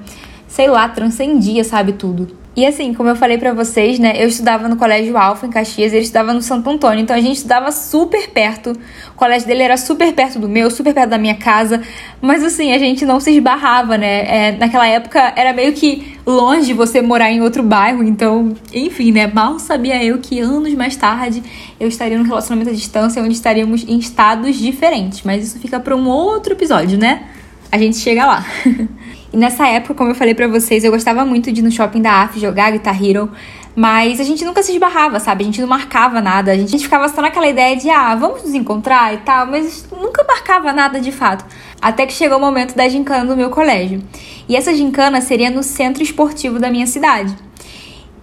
sei 0.48 0.68
lá, 0.68 0.88
transcendia, 0.88 1.64
sabe, 1.64 1.94
tudo. 1.94 2.45
E 2.56 2.66
assim, 2.66 2.94
como 2.94 3.10
eu 3.10 3.18
falei 3.18 3.38
para 3.38 3.54
vocês, 3.54 4.00
né, 4.00 4.14
eu 4.16 4.30
estudava 4.30 4.70
no 4.70 4.78
Colégio 4.78 5.18
Alfa 5.18 5.46
em 5.46 5.50
Caxias, 5.50 5.92
ele 5.92 6.04
estudava 6.04 6.34
no 6.34 6.42
Santo 6.42 6.70
Antônio, 6.70 7.02
então 7.04 7.14
a 7.14 7.20
gente 7.20 7.36
estudava 7.36 7.70
super 7.70 8.30
perto. 8.30 8.72
O 9.12 9.16
colégio 9.16 9.46
dele 9.46 9.62
era 9.62 9.76
super 9.76 10.14
perto 10.14 10.40
do 10.40 10.48
meu, 10.48 10.72
super 10.72 10.94
perto 10.94 11.10
da 11.10 11.18
minha 11.18 11.36
casa, 11.36 11.82
mas 12.22 12.46
assim, 12.46 12.72
a 12.72 12.78
gente 12.78 13.06
não 13.06 13.20
se 13.20 13.32
esbarrava, 13.32 13.98
né? 13.98 14.48
É, 14.48 14.52
naquela 14.54 14.88
época 14.88 15.34
era 15.36 15.52
meio 15.52 15.74
que 15.74 16.18
longe 16.26 16.72
você 16.72 17.02
morar 17.02 17.30
em 17.30 17.42
outro 17.42 17.62
bairro, 17.62 18.02
então, 18.02 18.56
enfim, 18.74 19.12
né, 19.12 19.28
mal 19.28 19.60
sabia 19.60 20.02
eu 20.02 20.20
que 20.20 20.40
anos 20.40 20.74
mais 20.76 20.96
tarde 20.96 21.44
eu 21.78 21.90
estaria 21.90 22.18
num 22.18 22.24
relacionamento 22.24 22.70
à 22.70 22.74
distância 22.74 23.22
onde 23.22 23.34
estaríamos 23.34 23.84
em 23.86 23.98
estados 23.98 24.56
diferentes, 24.56 25.24
mas 25.26 25.46
isso 25.46 25.60
fica 25.60 25.78
para 25.78 25.94
um 25.94 26.08
outro 26.08 26.54
episódio, 26.54 26.98
né? 26.98 27.24
A 27.70 27.78
gente 27.78 27.98
chega 27.98 28.26
lá. 28.26 28.46
E 29.36 29.38
nessa 29.38 29.68
época, 29.68 29.96
como 29.96 30.12
eu 30.12 30.16
falei 30.16 30.34
para 30.34 30.48
vocês, 30.48 30.86
eu 30.86 30.92
gostava 30.92 31.26
muito 31.26 31.52
de 31.52 31.60
ir 31.60 31.62
no 31.62 31.70
shopping 31.70 32.02
da 32.02 32.24
AF 32.24 32.40
jogar 32.40 32.72
Guitar 32.72 33.04
Hero, 33.04 33.30
mas 33.76 34.22
a 34.22 34.24
gente 34.24 34.46
nunca 34.46 34.64
se 34.64 34.72
esbarrava, 34.72 35.20
sabe? 35.20 35.44
A 35.44 35.46
gente 35.46 35.60
não 35.60 35.68
marcava 35.68 36.22
nada, 36.22 36.54
a 36.54 36.58
gente 36.58 36.78
ficava 36.82 37.10
só 37.10 37.22
naquela 37.22 37.46
ideia 37.46 37.76
de, 37.76 37.90
ah, 37.90 38.16
vamos 38.16 38.44
nos 38.44 38.54
encontrar 38.54 39.14
e 39.14 39.18
tal, 39.18 39.46
mas 39.46 39.90
nunca 39.92 40.24
marcava 40.24 40.72
nada 40.72 41.02
de 41.02 41.12
fato. 41.12 41.44
Até 41.82 42.06
que 42.06 42.14
chegou 42.14 42.38
o 42.38 42.40
momento 42.40 42.78
da 42.78 42.88
gincana 42.88 43.26
do 43.26 43.36
meu 43.36 43.50
colégio. 43.50 44.02
E 44.48 44.56
essa 44.56 44.74
gincana 44.74 45.20
seria 45.20 45.50
no 45.50 45.64
centro 45.64 46.02
esportivo 46.02 46.58
da 46.58 46.72
minha 46.72 46.88
cidade. 46.88 47.36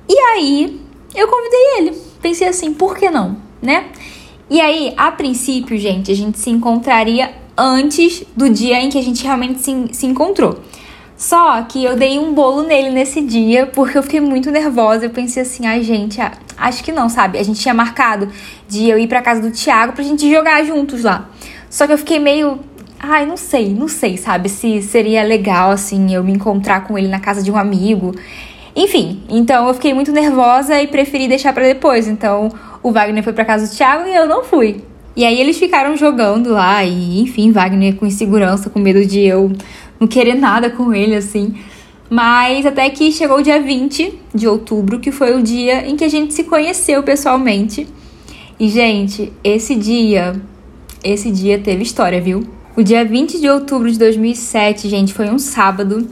E 0.09 0.19
aí, 0.19 0.81
eu 1.15 1.29
convidei 1.29 1.77
ele. 1.77 1.99
Pensei 2.23 2.49
assim, 2.49 2.73
por 2.73 2.97
que 2.97 3.11
não, 3.11 3.37
né? 3.61 3.89
E 4.49 4.63
aí, 4.63 4.95
a 4.97 5.13
princípio, 5.13 5.77
gente, 5.77 6.11
a 6.11 6.17
gente 6.17 6.39
se 6.39 6.49
encontraria 6.49 7.35
antes 7.55 8.25
do 8.35 8.49
dia 8.49 8.81
em 8.81 8.89
que 8.89 8.97
a 8.97 9.03
gente 9.03 9.23
realmente 9.23 9.61
se, 9.61 9.89
se 9.93 10.07
encontrou. 10.07 10.59
Só 11.23 11.63
que 11.63 11.85
eu 11.85 11.95
dei 11.95 12.19
um 12.19 12.35
bolo 12.35 12.65
nele 12.65 12.91
nesse 12.91 13.21
dia 13.21 13.65
porque 13.65 13.97
eu 13.97 14.03
fiquei 14.03 14.21
muito 14.21 14.51
nervosa. 14.51 15.07
Eu 15.07 15.11
pensei 15.11 15.45
assim, 15.45 15.65
ai 15.65 15.81
gente, 15.81 16.21
acho 16.59 16.83
que 16.83 16.91
não, 16.91 17.09
sabe? 17.09 17.39
A 17.39 17.45
gente 17.45 17.61
tinha 17.61 17.73
marcado 17.73 18.29
de 18.69 18.89
eu 18.89 18.99
ir 18.99 19.07
pra 19.07 19.23
casa 19.23 19.41
do 19.41 19.53
Thiago 19.53 19.93
pra 19.93 20.03
gente 20.03 20.29
jogar 20.29 20.65
juntos 20.65 21.05
lá. 21.05 21.31
Só 21.71 21.87
que 21.87 21.93
eu 21.93 21.99
fiquei 21.99 22.19
meio. 22.19 22.59
Ai, 22.99 23.25
não 23.25 23.37
sei, 23.37 23.73
não 23.73 23.87
sei, 23.87 24.17
sabe? 24.17 24.49
Se 24.49 24.83
seria 24.83 25.23
legal, 25.23 25.71
assim, 25.71 26.13
eu 26.13 26.25
me 26.25 26.33
encontrar 26.33 26.89
com 26.89 26.99
ele 26.99 27.07
na 27.07 27.21
casa 27.21 27.41
de 27.41 27.53
um 27.53 27.57
amigo. 27.57 28.13
Enfim, 28.75 29.23
então 29.29 29.69
eu 29.69 29.75
fiquei 29.75 29.95
muito 29.95 30.11
nervosa 30.11 30.83
e 30.83 30.89
preferi 30.89 31.29
deixar 31.29 31.53
para 31.53 31.63
depois. 31.63 32.09
Então 32.09 32.51
o 32.83 32.91
Wagner 32.91 33.23
foi 33.23 33.33
pra 33.33 33.45
casa 33.45 33.69
do 33.69 33.77
Thiago 33.77 34.09
e 34.09 34.17
eu 34.17 34.27
não 34.27 34.43
fui. 34.43 34.83
E 35.15 35.27
aí 35.27 35.39
eles 35.39 35.59
ficaram 35.59 35.95
jogando 35.97 36.51
lá 36.51 36.83
e, 36.83 37.21
enfim, 37.21 37.53
Wagner 37.53 37.95
com 37.97 38.07
insegurança, 38.07 38.71
com 38.71 38.81
medo 38.81 39.05
de 39.05 39.21
eu 39.21 39.53
não 40.03 40.09
querer 40.09 40.35
nada 40.35 40.69
com 40.69 40.93
ele, 40.93 41.15
assim. 41.15 41.55
Mas 42.11 42.67
até 42.67 42.91
que 42.91 43.11
chegou 43.13 43.39
o 43.39 43.43
dia 43.43 43.63
20 43.63 44.19
de 44.35 44.47
outubro, 44.49 44.99
que 44.99 45.13
foi 45.13 45.35
o 45.35 45.43
dia 45.43 45.89
em 45.89 45.97
que 45.97 46.05
a 46.05 46.09
gente 46.09 46.35
se 46.35 46.45
conheceu 46.45 47.03
pessoalmente. 47.03 47.87
E, 48.59 48.69
gente, 48.69 49.33
esse 49.43 49.75
dia, 49.75 50.35
esse 51.03 51.31
dia 51.31 51.59
teve 51.59 51.83
história, 51.83 52.21
viu? 52.21 52.45
O 52.77 52.83
dia 52.83 53.05
20 53.05 53.41
de 53.41 53.49
outubro 53.49 53.91
de 53.91 53.99
2007, 53.99 54.89
gente, 54.89 55.15
foi 55.15 55.31
um 55.31 55.39
sábado. 55.39 56.09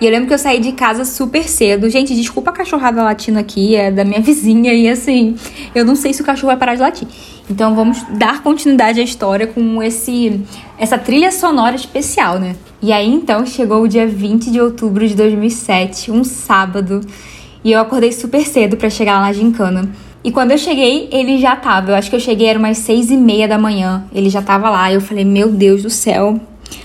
E 0.00 0.06
eu 0.06 0.10
lembro 0.10 0.28
que 0.28 0.34
eu 0.34 0.38
saí 0.38 0.60
de 0.60 0.72
casa 0.72 1.04
super 1.04 1.46
cedo. 1.46 1.90
Gente, 1.90 2.14
desculpa 2.14 2.50
a 2.50 2.54
cachorrada 2.54 3.02
latindo 3.02 3.38
aqui, 3.38 3.76
é 3.76 3.90
da 3.90 4.04
minha 4.04 4.20
vizinha 4.22 4.72
e 4.72 4.88
assim, 4.88 5.36
eu 5.74 5.84
não 5.84 5.94
sei 5.94 6.14
se 6.14 6.22
o 6.22 6.24
cachorro 6.24 6.48
vai 6.48 6.56
parar 6.56 6.74
de 6.74 6.80
latir. 6.80 7.06
Então 7.50 7.74
vamos 7.74 8.02
dar 8.16 8.42
continuidade 8.42 9.00
à 9.00 9.02
história 9.02 9.46
com 9.46 9.82
esse 9.82 10.40
essa 10.78 10.96
trilha 10.96 11.30
sonora 11.30 11.76
especial, 11.76 12.38
né? 12.38 12.56
E 12.80 12.92
aí 12.92 13.12
então 13.12 13.44
chegou 13.44 13.82
o 13.82 13.88
dia 13.88 14.06
20 14.06 14.50
de 14.50 14.60
outubro 14.60 15.06
de 15.06 15.14
2007, 15.14 16.10
um 16.10 16.24
sábado, 16.24 17.02
e 17.62 17.72
eu 17.72 17.80
acordei 17.80 18.12
super 18.12 18.46
cedo 18.46 18.76
para 18.76 18.88
chegar 18.88 19.20
lá 19.20 19.26
na 19.26 19.32
gincana. 19.32 19.90
E 20.22 20.30
quando 20.30 20.50
eu 20.50 20.58
cheguei, 20.58 21.08
ele 21.10 21.38
já 21.38 21.56
tava. 21.56 21.90
Eu 21.90 21.94
acho 21.94 22.10
que 22.10 22.16
eu 22.16 22.20
cheguei 22.20 22.46
era 22.46 22.58
umas 22.58 22.78
seis 22.78 23.10
e 23.10 23.16
meia 23.16 23.48
da 23.48 23.58
manhã. 23.58 24.04
Ele 24.14 24.28
já 24.28 24.42
tava 24.42 24.68
lá. 24.68 24.92
Eu 24.92 25.00
falei, 25.00 25.24
meu 25.24 25.48
Deus 25.48 25.82
do 25.82 25.88
céu. 25.88 26.38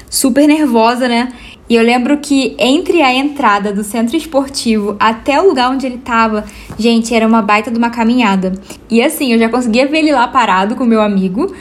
Super 0.09 0.47
nervosa, 0.47 1.07
né? 1.07 1.33
E 1.67 1.75
eu 1.75 1.83
lembro 1.83 2.17
que 2.17 2.55
entre 2.59 3.01
a 3.01 3.11
entrada 3.11 3.73
do 3.73 3.83
centro 3.83 4.15
esportivo 4.15 4.95
até 4.99 5.41
o 5.41 5.47
lugar 5.47 5.71
onde 5.71 5.85
ele 5.85 5.97
tava, 5.97 6.45
gente, 6.77 7.13
era 7.13 7.25
uma 7.25 7.41
baita 7.41 7.71
de 7.71 7.77
uma 7.77 7.89
caminhada. 7.89 8.53
E 8.89 9.01
assim, 9.01 9.33
eu 9.33 9.39
já 9.39 9.49
conseguia 9.49 9.87
ver 9.87 9.99
ele 9.99 10.11
lá 10.11 10.27
parado 10.27 10.75
com 10.75 10.85
meu 10.85 11.01
amigo. 11.01 11.53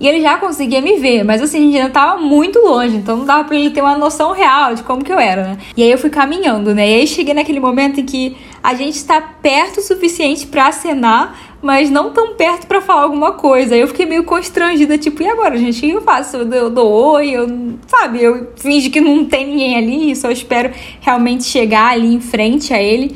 E 0.00 0.08
ele 0.08 0.22
já 0.22 0.38
conseguia 0.38 0.80
me 0.80 0.96
ver, 0.96 1.22
mas 1.24 1.42
assim, 1.42 1.58
a 1.58 1.60
gente 1.60 1.76
ainda 1.76 1.90
tava 1.90 2.18
muito 2.18 2.58
longe, 2.58 2.96
então 2.96 3.18
não 3.18 3.26
dava 3.26 3.44
pra 3.44 3.54
ele 3.54 3.68
ter 3.68 3.82
uma 3.82 3.98
noção 3.98 4.32
real 4.32 4.74
de 4.74 4.82
como 4.82 5.04
que 5.04 5.12
eu 5.12 5.18
era, 5.18 5.42
né? 5.42 5.58
E 5.76 5.82
aí 5.82 5.90
eu 5.90 5.98
fui 5.98 6.08
caminhando, 6.08 6.74
né? 6.74 6.88
E 6.88 6.94
aí 7.00 7.06
cheguei 7.06 7.34
naquele 7.34 7.60
momento 7.60 8.00
em 8.00 8.06
que 8.06 8.34
a 8.62 8.72
gente 8.72 8.94
está 8.94 9.20
perto 9.20 9.78
o 9.78 9.82
suficiente 9.82 10.46
para 10.46 10.68
acenar, 10.68 11.38
mas 11.60 11.90
não 11.90 12.10
tão 12.12 12.34
perto 12.34 12.66
para 12.66 12.80
falar 12.80 13.02
alguma 13.02 13.32
coisa. 13.32 13.74
Aí 13.74 13.82
eu 13.82 13.88
fiquei 13.88 14.06
meio 14.06 14.24
constrangida, 14.24 14.96
tipo, 14.96 15.22
e 15.22 15.28
agora, 15.28 15.58
gente? 15.58 15.76
O 15.76 15.80
que 15.80 15.90
eu 15.90 16.00
faço? 16.00 16.38
Eu, 16.38 16.50
eu 16.50 16.70
dou 16.70 16.90
oi, 16.90 17.32
eu, 17.32 17.46
sabe? 17.86 18.22
Eu 18.22 18.52
finge 18.56 18.88
que 18.88 19.02
não 19.02 19.26
tem 19.26 19.46
ninguém 19.46 19.76
ali, 19.76 20.16
só 20.16 20.30
espero 20.30 20.70
realmente 21.02 21.44
chegar 21.44 21.92
ali 21.92 22.14
em 22.14 22.20
frente 22.20 22.72
a 22.72 22.82
ele. 22.82 23.14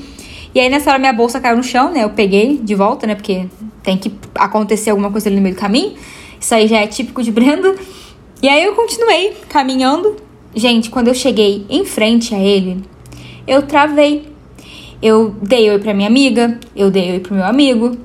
E 0.54 0.60
aí 0.60 0.68
nessa 0.68 0.90
hora 0.90 0.98
minha 0.98 1.14
bolsa 1.14 1.40
caiu 1.40 1.56
no 1.56 1.62
chão, 1.62 1.90
né? 1.90 2.04
Eu 2.04 2.10
peguei 2.10 2.58
de 2.62 2.74
volta, 2.74 3.06
né? 3.06 3.14
Porque 3.14 3.46
tem 3.82 3.96
que 3.96 4.12
acontecer 4.34 4.90
alguma 4.90 5.10
coisa 5.10 5.30
ali 5.30 5.36
no 5.36 5.42
meio 5.42 5.54
do 5.54 5.58
caminho. 5.58 5.94
Isso 6.44 6.54
aí 6.54 6.68
já 6.68 6.76
é 6.80 6.86
típico 6.86 7.22
de 7.22 7.32
Brenda. 7.32 7.74
E 8.42 8.48
aí 8.50 8.62
eu 8.62 8.74
continuei 8.74 9.34
caminhando. 9.48 10.14
Gente, 10.54 10.90
quando 10.90 11.08
eu 11.08 11.14
cheguei 11.14 11.64
em 11.70 11.86
frente 11.86 12.34
a 12.34 12.38
ele, 12.38 12.84
eu 13.46 13.62
travei 13.62 14.26
eu 15.00 15.34
dei 15.40 15.70
oi 15.70 15.78
pra 15.78 15.94
minha 15.94 16.06
amiga, 16.06 16.60
eu 16.76 16.90
dei 16.90 17.12
oi 17.12 17.20
pro 17.20 17.34
meu 17.34 17.46
amigo. 17.46 17.96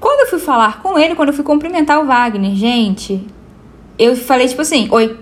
Quando 0.00 0.22
eu 0.22 0.26
fui 0.26 0.40
falar 0.40 0.82
com 0.82 0.98
ele, 0.98 1.14
quando 1.14 1.28
eu 1.28 1.34
fui 1.34 1.44
cumprimentar 1.44 2.00
o 2.00 2.04
Wagner, 2.04 2.56
gente, 2.56 3.24
eu 3.96 4.16
falei 4.16 4.48
tipo 4.48 4.62
assim, 4.62 4.88
oi. 4.90 5.16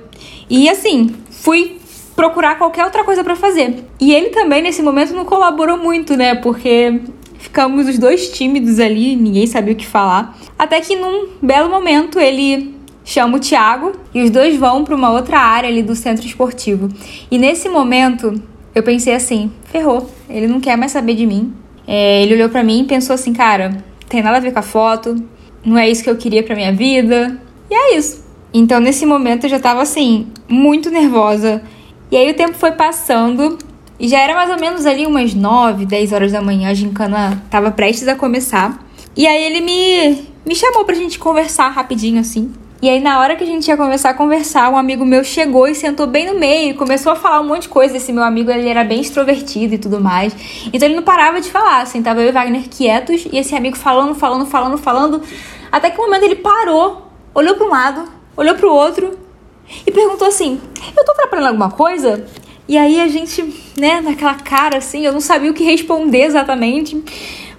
E 0.48 0.66
assim, 0.70 1.14
fui 1.30 1.78
procurar 2.16 2.56
qualquer 2.56 2.86
outra 2.86 3.04
coisa 3.04 3.22
para 3.22 3.36
fazer. 3.36 3.84
E 4.00 4.14
ele 4.14 4.30
também 4.30 4.62
nesse 4.62 4.82
momento 4.82 5.12
não 5.12 5.26
colaborou 5.26 5.76
muito, 5.76 6.16
né? 6.16 6.34
Porque 6.34 7.02
ficamos 7.42 7.88
os 7.88 7.98
dois 7.98 8.28
tímidos 8.30 8.78
ali, 8.78 9.16
ninguém 9.16 9.48
sabia 9.48 9.74
o 9.74 9.76
que 9.76 9.86
falar. 9.86 10.38
Até 10.56 10.80
que 10.80 10.94
num 10.94 11.26
belo 11.42 11.68
momento 11.68 12.20
ele 12.20 12.72
chama 13.04 13.36
o 13.36 13.40
Thiago 13.40 13.92
e 14.14 14.22
os 14.22 14.30
dois 14.30 14.56
vão 14.56 14.84
para 14.84 14.94
uma 14.94 15.10
outra 15.10 15.40
área 15.40 15.68
ali 15.68 15.82
do 15.82 15.96
centro 15.96 16.24
esportivo. 16.24 16.88
E 17.28 17.36
nesse 17.38 17.68
momento 17.68 18.40
eu 18.72 18.82
pensei 18.84 19.12
assim, 19.12 19.50
ferrou, 19.64 20.08
ele 20.30 20.46
não 20.46 20.60
quer 20.60 20.76
mais 20.76 20.92
saber 20.92 21.16
de 21.16 21.26
mim. 21.26 21.52
É, 21.84 22.22
ele 22.22 22.34
olhou 22.34 22.48
para 22.48 22.62
mim 22.62 22.82
e 22.82 22.84
pensou 22.84 23.14
assim, 23.14 23.32
cara, 23.32 23.76
tem 24.08 24.22
nada 24.22 24.36
a 24.36 24.40
ver 24.40 24.52
com 24.52 24.60
a 24.60 24.62
foto, 24.62 25.16
não 25.64 25.76
é 25.76 25.90
isso 25.90 26.04
que 26.04 26.10
eu 26.10 26.16
queria 26.16 26.44
pra 26.44 26.54
minha 26.54 26.72
vida. 26.72 27.40
E 27.68 27.74
é 27.74 27.96
isso. 27.96 28.24
Então 28.54 28.78
nesse 28.78 29.04
momento 29.04 29.44
eu 29.44 29.50
já 29.50 29.58
tava 29.58 29.82
assim, 29.82 30.28
muito 30.48 30.90
nervosa. 30.90 31.60
E 32.08 32.16
aí 32.16 32.30
o 32.30 32.34
tempo 32.34 32.54
foi 32.54 32.70
passando 32.70 33.58
e 34.02 34.08
já 34.08 34.18
era 34.18 34.34
mais 34.34 34.50
ou 34.50 34.58
menos 34.58 34.84
ali 34.84 35.06
umas 35.06 35.32
9, 35.32 35.86
10 35.86 36.12
horas 36.12 36.32
da 36.32 36.42
manhã, 36.42 36.70
a 36.70 36.74
gincana 36.74 37.40
tava 37.48 37.70
prestes 37.70 38.08
a 38.08 38.16
começar. 38.16 38.84
E 39.16 39.28
aí 39.28 39.44
ele 39.44 39.60
me, 39.60 40.26
me 40.44 40.56
chamou 40.56 40.84
pra 40.84 40.96
gente 40.96 41.20
conversar 41.20 41.68
rapidinho 41.68 42.20
assim. 42.20 42.52
E 42.82 42.90
aí, 42.90 42.98
na 42.98 43.20
hora 43.20 43.36
que 43.36 43.44
a 43.44 43.46
gente 43.46 43.68
ia 43.68 43.76
começar 43.76 44.10
a 44.10 44.14
conversar, 44.14 44.68
um 44.70 44.76
amigo 44.76 45.04
meu 45.04 45.22
chegou 45.22 45.68
e 45.68 45.74
sentou 45.76 46.08
bem 46.08 46.26
no 46.26 46.36
meio 46.36 46.70
e 46.70 46.74
começou 46.74 47.12
a 47.12 47.14
falar 47.14 47.40
um 47.40 47.46
monte 47.46 47.62
de 47.62 47.68
coisa. 47.68 47.96
Esse 47.96 48.12
meu 48.12 48.24
amigo, 48.24 48.50
ele 48.50 48.68
era 48.68 48.82
bem 48.82 49.00
extrovertido 49.00 49.74
e 49.74 49.78
tudo 49.78 50.00
mais. 50.00 50.34
Então 50.72 50.88
ele 50.88 50.96
não 50.96 51.04
parava 51.04 51.40
de 51.40 51.48
falar, 51.48 51.82
assim, 51.82 52.02
tava 52.02 52.22
eu 52.22 52.30
e 52.30 52.32
Wagner 52.32 52.68
quietos 52.68 53.24
e 53.32 53.38
esse 53.38 53.54
amigo 53.54 53.76
falando, 53.76 54.16
falando, 54.16 54.46
falando, 54.46 54.78
falando. 54.78 55.22
Até 55.70 55.90
que 55.90 56.00
um 56.00 56.06
momento 56.06 56.24
ele 56.24 56.34
parou, 56.34 57.06
olhou 57.32 57.54
para 57.54 57.66
um 57.68 57.70
lado, 57.70 58.04
olhou 58.36 58.56
para 58.56 58.66
o 58.66 58.72
outro 58.72 59.16
e 59.86 59.92
perguntou 59.92 60.26
assim: 60.26 60.60
Eu 60.96 61.04
tô 61.04 61.12
atrapalhando 61.12 61.50
alguma 61.50 61.70
coisa? 61.70 62.26
E 62.68 62.78
aí 62.78 63.00
a 63.00 63.08
gente, 63.08 63.44
né, 63.76 64.00
naquela 64.00 64.34
cara 64.34 64.78
assim, 64.78 65.04
eu 65.04 65.12
não 65.12 65.20
sabia 65.20 65.50
o 65.50 65.54
que 65.54 65.64
responder 65.64 66.22
exatamente. 66.22 67.02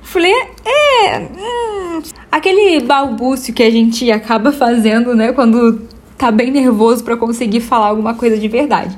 Falei, 0.01 0.33
é. 0.65 1.19
Hum, 1.19 2.01
aquele 2.31 2.79
balbúcio 2.81 3.53
que 3.53 3.63
a 3.63 3.69
gente 3.69 4.09
acaba 4.11 4.51
fazendo, 4.51 5.15
né, 5.15 5.33
quando 5.33 5.81
tá 6.17 6.31
bem 6.31 6.51
nervoso 6.51 7.03
para 7.03 7.17
conseguir 7.17 7.59
falar 7.59 7.87
alguma 7.87 8.13
coisa 8.13 8.37
de 8.37 8.47
verdade. 8.47 8.97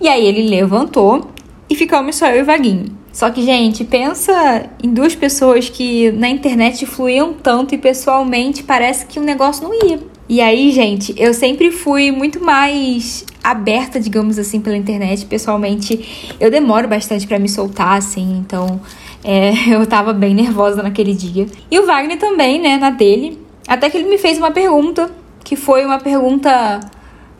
E 0.00 0.08
aí 0.08 0.24
ele 0.24 0.48
levantou 0.48 1.30
e 1.68 1.74
ficamos 1.74 2.16
só 2.16 2.28
eu 2.28 2.40
e 2.40 2.42
Vaguinho. 2.42 2.86
Só 3.12 3.30
que, 3.30 3.42
gente, 3.42 3.84
pensa 3.84 4.68
em 4.82 4.92
duas 4.92 5.14
pessoas 5.14 5.68
que 5.68 6.10
na 6.12 6.28
internet 6.28 6.84
fluíam 6.84 7.32
tanto 7.32 7.74
e 7.74 7.78
pessoalmente 7.78 8.64
parece 8.64 9.06
que 9.06 9.20
o 9.20 9.22
negócio 9.22 9.62
não 9.62 9.88
ia. 9.88 10.00
E 10.28 10.40
aí, 10.40 10.72
gente, 10.72 11.14
eu 11.16 11.32
sempre 11.32 11.70
fui 11.70 12.10
muito 12.10 12.42
mais 12.42 13.24
aberta, 13.44 14.00
digamos 14.00 14.38
assim, 14.38 14.60
pela 14.60 14.76
internet. 14.76 15.26
Pessoalmente, 15.26 16.34
eu 16.40 16.50
demoro 16.50 16.88
bastante 16.88 17.26
para 17.26 17.38
me 17.38 17.48
soltar, 17.48 17.98
assim, 17.98 18.38
então 18.38 18.80
é, 19.22 19.52
eu 19.76 19.86
tava 19.86 20.14
bem 20.14 20.34
nervosa 20.34 20.82
naquele 20.82 21.12
dia. 21.12 21.46
E 21.70 21.78
o 21.78 21.84
Wagner 21.84 22.18
também, 22.18 22.60
né, 22.60 22.78
na 22.78 22.88
dele. 22.88 23.38
Até 23.68 23.90
que 23.90 23.98
ele 23.98 24.08
me 24.08 24.18
fez 24.18 24.38
uma 24.38 24.50
pergunta, 24.50 25.10
que 25.42 25.56
foi 25.56 25.84
uma 25.84 25.98
pergunta 25.98 26.80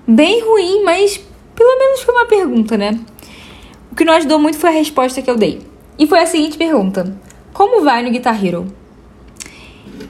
bem 0.06 0.42
ruim, 0.42 0.82
mas 0.84 1.20
pelo 1.54 1.78
menos 1.78 2.02
foi 2.02 2.14
uma 2.14 2.26
pergunta, 2.26 2.76
né? 2.76 2.98
O 3.90 3.94
que 3.94 4.04
não 4.04 4.14
ajudou 4.14 4.38
muito 4.38 4.58
foi 4.58 4.70
a 4.70 4.72
resposta 4.72 5.22
que 5.22 5.30
eu 5.30 5.36
dei. 5.36 5.60
E 5.98 6.06
foi 6.06 6.18
a 6.20 6.26
seguinte 6.26 6.56
pergunta: 6.56 7.16
Como 7.52 7.84
vai 7.84 8.02
no 8.02 8.10
Guitar 8.10 8.44
Hero? 8.44 8.66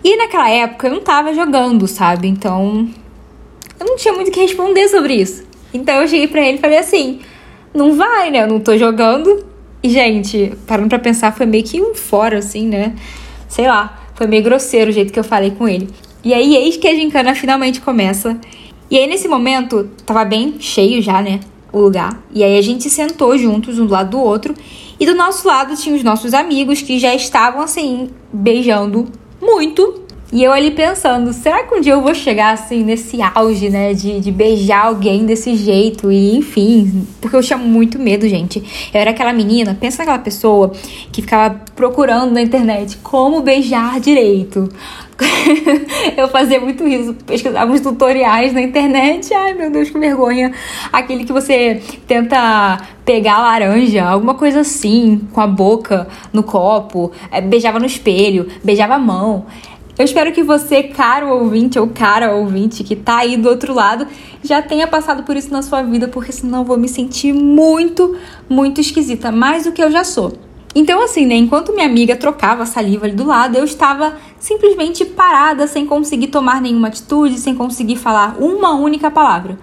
E 0.03 0.17
naquela 0.17 0.49
época 0.49 0.87
eu 0.87 0.93
não 0.93 1.01
tava 1.01 1.35
jogando, 1.35 1.87
sabe? 1.89 2.29
Então 2.29 2.89
eu 3.79 3.87
não 3.87 3.97
tinha 3.97 4.15
muito 4.15 4.29
o 4.29 4.31
que 4.31 4.41
responder 4.41 4.89
sobre 4.89 5.15
isso. 5.15 5.45
Então 5.75 6.01
eu 6.01 6.07
cheguei 6.07 6.29
pra 6.29 6.41
ele 6.41 6.59
e 6.59 6.61
falei 6.61 6.79
assim: 6.79 7.19
Não 7.75 7.95
vai, 7.95 8.31
né? 8.31 8.45
Eu 8.45 8.49
não 8.49 8.61
tô 8.61 8.79
jogando. 8.79 9.45
E, 9.83 9.89
gente, 9.91 10.55
parando 10.67 10.89
pra 10.89 10.99
pensar, 10.99 11.37
foi 11.37 11.45
meio 11.45 11.65
que 11.65 11.83
um 11.83 11.95
fora, 11.95 12.39
assim, 12.39 12.67
né? 12.67 12.95
Sei 13.49 13.67
lá, 13.67 14.03
foi 14.15 14.27
meio 14.27 14.43
grosseiro 14.43 14.91
o 14.91 14.95
jeito 14.95 15.13
que 15.13 15.19
eu 15.19 15.25
falei 15.25 15.51
com 15.51 15.69
ele. 15.69 15.91
E 16.25 16.33
aí, 16.33 16.57
eis 16.57 16.79
que 16.79 16.89
a 16.89 16.95
gincana 16.95 17.35
finalmente 17.35 17.83
começa. 17.83 18.39
E 18.91 18.97
aí, 18.97 19.07
nesse 19.07 19.29
momento, 19.29 19.91
tava 20.07 20.25
bem 20.25 20.55
cheio 20.59 21.03
já, 21.03 21.21
né? 21.21 21.41
O 21.71 21.81
lugar. 21.81 22.19
E 22.33 22.43
aí, 22.43 22.57
a 22.57 22.63
gente 22.63 22.89
sentou 22.89 23.37
juntos, 23.37 23.79
um 23.79 23.85
do 23.85 23.93
lado 23.93 24.13
do 24.13 24.21
outro. 24.21 24.55
E 24.99 25.05
do 25.05 25.15
nosso 25.15 25.47
lado 25.47 25.77
tinha 25.77 25.95
os 25.95 26.03
nossos 26.03 26.33
amigos 26.33 26.81
que 26.81 26.99
já 26.99 27.15
estavam, 27.15 27.61
assim, 27.61 28.09
beijando 28.33 29.07
muito. 29.39 30.04
E 30.35 30.43
eu 30.43 30.53
ali 30.53 30.73
pensando, 30.73 31.33
será 31.33 31.63
que 31.63 31.77
um 31.77 31.81
dia 31.81 31.93
eu 31.93 32.03
vou 32.03 32.13
chegar 32.13 32.53
assim 32.53 32.83
nesse 32.83 33.23
auge, 33.23 33.71
né? 33.71 33.95
De, 33.95 34.19
de 34.19 34.33
beijar 34.33 34.87
alguém 34.87 35.25
desse 35.25 35.55
jeito? 35.55 36.11
E 36.11 36.37
enfim, 36.37 37.07
porque 37.21 37.37
eu 37.37 37.41
tinha 37.41 37.57
muito 37.57 38.01
medo, 38.01 38.29
gente. 38.29 38.59
Eu 38.93 39.01
era 39.01 39.13
aquela 39.13 39.33
menina, 39.33 39.79
pensa 39.81 39.99
naquela 39.99 40.19
pessoa 40.19 40.73
que 41.13 41.23
ficava 41.23 41.61
procurando 41.77 42.33
na 42.33 42.43
internet 42.43 42.97
como 42.97 43.43
beijar 43.43 44.01
direito. 44.01 44.69
eu 46.17 46.27
fazia 46.27 46.59
muito 46.59 46.85
isso, 46.89 47.15
pesquisava 47.15 47.71
uns 47.71 47.81
tutoriais 47.81 48.53
na 48.53 48.61
internet. 48.61 49.33
Ai 49.33 49.55
meu 49.55 49.71
Deus, 49.71 49.89
que 49.89 49.99
vergonha. 50.01 50.53
Aquele 50.93 51.23
que 51.23 51.33
você 51.33 51.81
tenta 52.09 52.81
pegar 53.05 53.39
laranja, 53.39 54.05
alguma 54.05 54.35
coisa 54.35 54.61
assim, 54.61 55.21
com 55.33 55.41
a 55.41 55.47
boca 55.47 56.09
no 56.33 56.43
copo, 56.43 57.13
é, 57.31 57.41
beijava 57.41 57.79
no 57.79 57.87
espelho, 57.87 58.49
beijava 58.65 58.95
a 58.95 58.99
mão. 58.99 59.47
Eu 59.97 60.05
espero 60.05 60.33
que 60.33 60.43
você, 60.43 60.83
caro 60.83 61.29
ouvinte 61.29 61.79
ou 61.79 61.87
cara 61.87 62.35
ouvinte 62.35 62.83
que 62.83 62.97
tá 62.97 63.19
aí 63.19 63.37
do 63.37 63.49
outro 63.49 63.73
lado, 63.73 64.07
já 64.43 64.61
tenha 64.61 64.89
passado 64.89 65.23
por 65.23 65.37
isso 65.37 65.53
na 65.53 65.63
sua 65.63 65.83
vida, 65.83 66.09
porque 66.09 66.33
senão 66.33 66.61
eu 66.61 66.65
vou 66.65 66.77
me 66.77 66.89
sentir 66.89 67.33
muito, 67.33 68.17
muito 68.49 68.81
esquisita, 68.81 69.31
mais 69.31 69.65
do 69.65 69.73
que 69.73 69.83
eu 69.83 69.93
já 69.93 70.03
sou. 70.03 70.33
Então, 70.75 71.01
assim, 71.01 71.25
né, 71.25 71.37
enquanto 71.37 71.73
minha 71.73 71.87
amiga 71.87 72.17
trocava 72.17 72.67
saliva 72.67 73.07
ali 73.07 73.15
do 73.15 73.25
lado, 73.25 73.57
eu 73.57 73.65
estava 73.65 74.17
simplesmente 74.41 75.05
parada, 75.05 75.69
sem 75.69 75.87
conseguir 75.87 76.27
tomar 76.27 76.61
nenhuma 76.61 76.89
atitude, 76.89 77.39
sem 77.39 77.55
conseguir 77.55 77.95
falar 77.95 78.37
uma 78.41 78.75
única 78.75 79.09
palavra. 79.13 79.57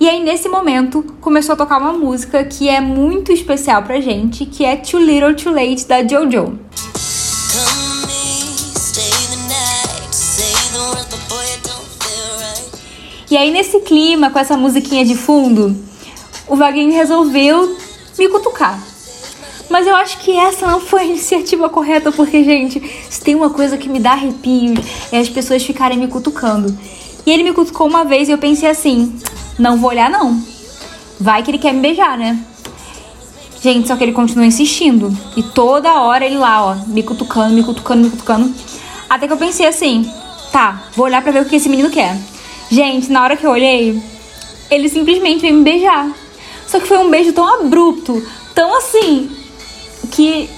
E 0.00 0.08
aí, 0.08 0.22
nesse 0.22 0.48
momento, 0.48 1.02
começou 1.20 1.52
a 1.52 1.56
tocar 1.56 1.78
uma 1.78 1.92
música 1.92 2.42
que 2.44 2.66
é 2.66 2.80
muito 2.80 3.30
especial 3.30 3.82
pra 3.82 4.00
gente, 4.00 4.46
que 4.46 4.64
é 4.64 4.76
Too 4.76 5.00
Little 5.00 5.34
Too 5.34 5.52
Late 5.52 5.86
da 5.86 6.02
JoJo. 6.02 6.58
E 13.30 13.36
aí, 13.36 13.50
nesse 13.50 13.80
clima, 13.80 14.30
com 14.30 14.38
essa 14.38 14.56
musiquinha 14.56 15.04
de 15.04 15.16
fundo, 15.16 15.76
o 16.46 16.54
Vaguinho 16.54 16.92
resolveu 16.92 17.76
me 18.16 18.28
cutucar. 18.28 18.80
Mas 19.68 19.86
eu 19.86 19.96
acho 19.96 20.18
que 20.18 20.36
essa 20.36 20.66
não 20.66 20.80
foi 20.80 21.00
a 21.00 21.04
iniciativa 21.04 21.68
correta, 21.68 22.12
porque, 22.12 22.44
gente, 22.44 22.80
se 23.10 23.20
tem 23.20 23.34
uma 23.34 23.50
coisa 23.50 23.76
que 23.76 23.88
me 23.88 23.98
dá 23.98 24.12
arrepios 24.12 24.78
é 25.10 25.18
as 25.18 25.28
pessoas 25.28 25.64
ficarem 25.64 25.98
me 25.98 26.06
cutucando. 26.06 26.76
E 27.26 27.30
ele 27.32 27.42
me 27.42 27.52
cutucou 27.52 27.88
uma 27.88 28.04
vez 28.04 28.28
e 28.28 28.32
eu 28.32 28.38
pensei 28.38 28.70
assim: 28.70 29.18
não 29.58 29.76
vou 29.76 29.90
olhar, 29.90 30.08
não. 30.08 30.40
Vai 31.18 31.42
que 31.42 31.50
ele 31.50 31.58
quer 31.58 31.74
me 31.74 31.80
beijar, 31.80 32.16
né? 32.16 32.38
Gente, 33.60 33.88
só 33.88 33.96
que 33.96 34.04
ele 34.04 34.12
continua 34.12 34.46
insistindo. 34.46 35.12
E 35.36 35.42
toda 35.42 36.00
hora 36.00 36.24
ele 36.24 36.36
lá, 36.36 36.64
ó, 36.64 36.74
me 36.86 37.02
cutucando, 37.02 37.52
me 37.52 37.64
cutucando, 37.64 38.04
me 38.04 38.10
cutucando. 38.10 38.54
Até 39.10 39.26
que 39.26 39.32
eu 39.32 39.36
pensei 39.36 39.66
assim: 39.66 40.08
tá, 40.52 40.84
vou 40.94 41.06
olhar 41.06 41.22
pra 41.22 41.32
ver 41.32 41.42
o 41.42 41.44
que 41.44 41.56
esse 41.56 41.68
menino 41.68 41.90
quer. 41.90 42.16
Gente, 42.70 43.10
na 43.10 43.22
hora 43.22 43.36
que 43.36 43.46
eu 43.46 43.50
olhei, 43.50 44.00
ele 44.70 44.88
simplesmente 44.88 45.40
veio 45.40 45.54
me 45.54 45.62
beijar. 45.62 46.10
Só 46.66 46.80
que 46.80 46.86
foi 46.86 46.98
um 46.98 47.10
beijo 47.10 47.32
tão 47.32 47.46
abrupto, 47.46 48.26
tão 48.54 48.76
assim, 48.76 49.30
que 50.10 50.48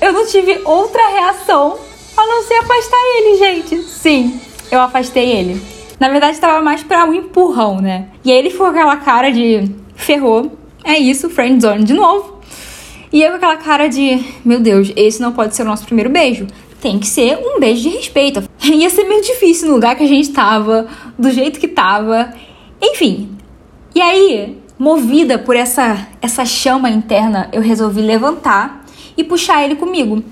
eu 0.00 0.12
não 0.12 0.26
tive 0.26 0.60
outra 0.64 1.08
reação 1.08 1.78
a 2.16 2.26
não 2.26 2.42
ser 2.42 2.54
afastar 2.54 2.98
ele, 3.16 3.38
gente. 3.38 3.82
Sim, 3.84 4.40
eu 4.70 4.80
afastei 4.80 5.30
ele. 5.30 5.62
Na 6.00 6.08
verdade, 6.08 6.32
estava 6.32 6.60
mais 6.60 6.82
para 6.82 7.04
um 7.04 7.14
empurrão, 7.14 7.80
né? 7.80 8.08
E 8.24 8.32
aí 8.32 8.38
ele 8.38 8.50
ficou 8.50 8.66
com 8.66 8.72
aquela 8.72 8.96
cara 8.96 9.30
de 9.30 9.70
ferrou. 9.94 10.52
É 10.84 10.98
isso, 10.98 11.30
friend 11.30 11.60
zone 11.60 11.84
de 11.84 11.92
novo. 11.92 12.38
E 13.12 13.22
eu 13.22 13.30
com 13.30 13.36
aquela 13.36 13.56
cara 13.56 13.88
de, 13.88 14.22
meu 14.44 14.60
Deus, 14.60 14.92
esse 14.96 15.20
não 15.20 15.32
pode 15.32 15.54
ser 15.54 15.62
o 15.62 15.64
nosso 15.64 15.84
primeiro 15.84 16.10
beijo 16.10 16.46
tem 16.80 16.98
que 16.98 17.06
ser 17.06 17.38
um 17.38 17.60
beijo 17.60 17.82
de 17.82 17.88
respeito. 17.88 18.42
Ia 18.62 18.90
ser 18.90 19.04
meio 19.04 19.22
difícil 19.22 19.68
no 19.68 19.74
lugar 19.74 19.96
que 19.96 20.04
a 20.04 20.08
gente 20.08 20.30
tava, 20.30 20.86
do 21.18 21.30
jeito 21.30 21.58
que 21.58 21.68
tava. 21.68 22.32
Enfim. 22.80 23.36
E 23.94 24.00
aí, 24.00 24.58
movida 24.78 25.38
por 25.38 25.56
essa, 25.56 26.06
essa 26.22 26.44
chama 26.44 26.90
interna, 26.90 27.48
eu 27.52 27.60
resolvi 27.60 28.00
levantar 28.00 28.84
e 29.16 29.24
puxar 29.24 29.64
ele 29.64 29.74
comigo. 29.74 30.22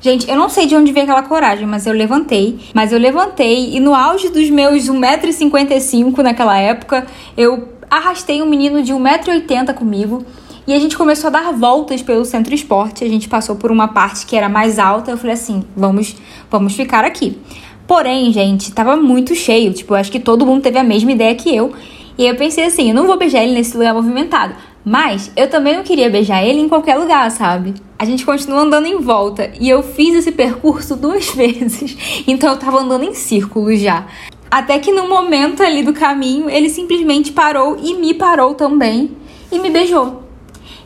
Gente, 0.00 0.30
eu 0.30 0.36
não 0.36 0.48
sei 0.48 0.66
de 0.66 0.76
onde 0.76 0.92
veio 0.92 1.04
aquela 1.04 1.22
coragem, 1.22 1.66
mas 1.66 1.86
eu 1.86 1.92
levantei. 1.92 2.60
Mas 2.72 2.92
eu 2.92 2.98
levantei 2.98 3.74
e 3.74 3.80
no 3.80 3.94
auge 3.94 4.28
dos 4.28 4.48
meus 4.48 4.84
1,55m 4.84 6.18
naquela 6.18 6.56
época, 6.56 7.06
eu 7.36 7.68
arrastei 7.90 8.42
um 8.42 8.46
menino 8.46 8.82
de 8.82 8.92
1,80m 8.92 9.74
comigo. 9.74 10.24
E 10.66 10.74
a 10.74 10.78
gente 10.80 10.96
começou 10.96 11.28
a 11.28 11.30
dar 11.30 11.52
voltas 11.52 12.02
pelo 12.02 12.24
centro 12.24 12.52
esporte. 12.52 13.04
A 13.04 13.08
gente 13.08 13.28
passou 13.28 13.54
por 13.54 13.70
uma 13.70 13.86
parte 13.86 14.26
que 14.26 14.36
era 14.36 14.48
mais 14.48 14.80
alta. 14.80 15.12
Eu 15.12 15.16
falei 15.16 15.34
assim: 15.34 15.62
vamos, 15.76 16.16
vamos 16.50 16.74
ficar 16.74 17.04
aqui. 17.04 17.38
Porém, 17.86 18.32
gente, 18.32 18.72
tava 18.72 18.96
muito 18.96 19.32
cheio. 19.34 19.72
Tipo, 19.72 19.94
eu 19.94 19.98
acho 19.98 20.10
que 20.10 20.18
todo 20.18 20.44
mundo 20.44 20.62
teve 20.62 20.76
a 20.78 20.82
mesma 20.82 21.12
ideia 21.12 21.34
que 21.36 21.54
eu. 21.54 21.72
E 22.18 22.26
eu 22.26 22.34
pensei 22.34 22.64
assim: 22.64 22.88
eu 22.88 22.94
não 22.96 23.06
vou 23.06 23.16
beijar 23.16 23.44
ele 23.44 23.54
nesse 23.54 23.76
lugar 23.76 23.94
movimentado. 23.94 24.56
Mas 24.84 25.30
eu 25.36 25.48
também 25.48 25.76
não 25.76 25.84
queria 25.84 26.10
beijar 26.10 26.44
ele 26.44 26.60
em 26.60 26.68
qualquer 26.68 26.96
lugar, 26.96 27.30
sabe? 27.30 27.74
A 27.96 28.04
gente 28.04 28.26
continua 28.26 28.60
andando 28.60 28.86
em 28.86 28.98
volta. 28.98 29.52
E 29.60 29.68
eu 29.68 29.84
fiz 29.84 30.16
esse 30.16 30.32
percurso 30.32 30.96
duas 30.96 31.30
vezes. 31.34 31.96
Então 32.26 32.50
eu 32.50 32.56
tava 32.56 32.80
andando 32.80 33.04
em 33.04 33.14
círculos 33.14 33.80
já. 33.80 34.04
Até 34.50 34.80
que 34.80 34.90
no 34.90 35.08
momento 35.08 35.62
ali 35.62 35.84
do 35.84 35.92
caminho, 35.92 36.50
ele 36.50 36.68
simplesmente 36.70 37.32
parou 37.32 37.76
e 37.80 37.94
me 37.94 38.14
parou 38.14 38.54
também 38.54 39.10
e 39.50 39.58
me 39.60 39.70
beijou. 39.70 40.25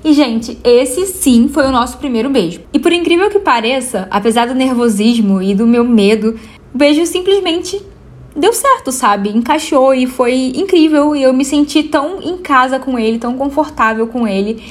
E, 0.02 0.12
gente, 0.12 0.58
esse 0.64 1.06
sim 1.06 1.48
foi 1.48 1.66
o 1.66 1.70
nosso 1.70 1.98
primeiro 1.98 2.30
beijo. 2.30 2.60
E 2.72 2.78
por 2.78 2.92
incrível 2.92 3.28
que 3.28 3.38
pareça, 3.38 4.08
apesar 4.10 4.46
do 4.46 4.54
nervosismo 4.54 5.42
e 5.42 5.54
do 5.54 5.66
meu 5.66 5.84
medo, 5.84 6.38
o 6.74 6.78
beijo 6.78 7.04
simplesmente 7.04 7.80
deu 8.34 8.52
certo, 8.52 8.90
sabe? 8.90 9.28
Encaixou 9.30 9.92
e 9.92 10.06
foi 10.06 10.52
incrível. 10.54 11.14
E 11.14 11.22
eu 11.22 11.32
me 11.32 11.44
senti 11.44 11.82
tão 11.82 12.20
em 12.22 12.38
casa 12.38 12.78
com 12.78 12.98
ele, 12.98 13.18
tão 13.18 13.36
confortável 13.36 14.06
com 14.06 14.26
ele. 14.26 14.62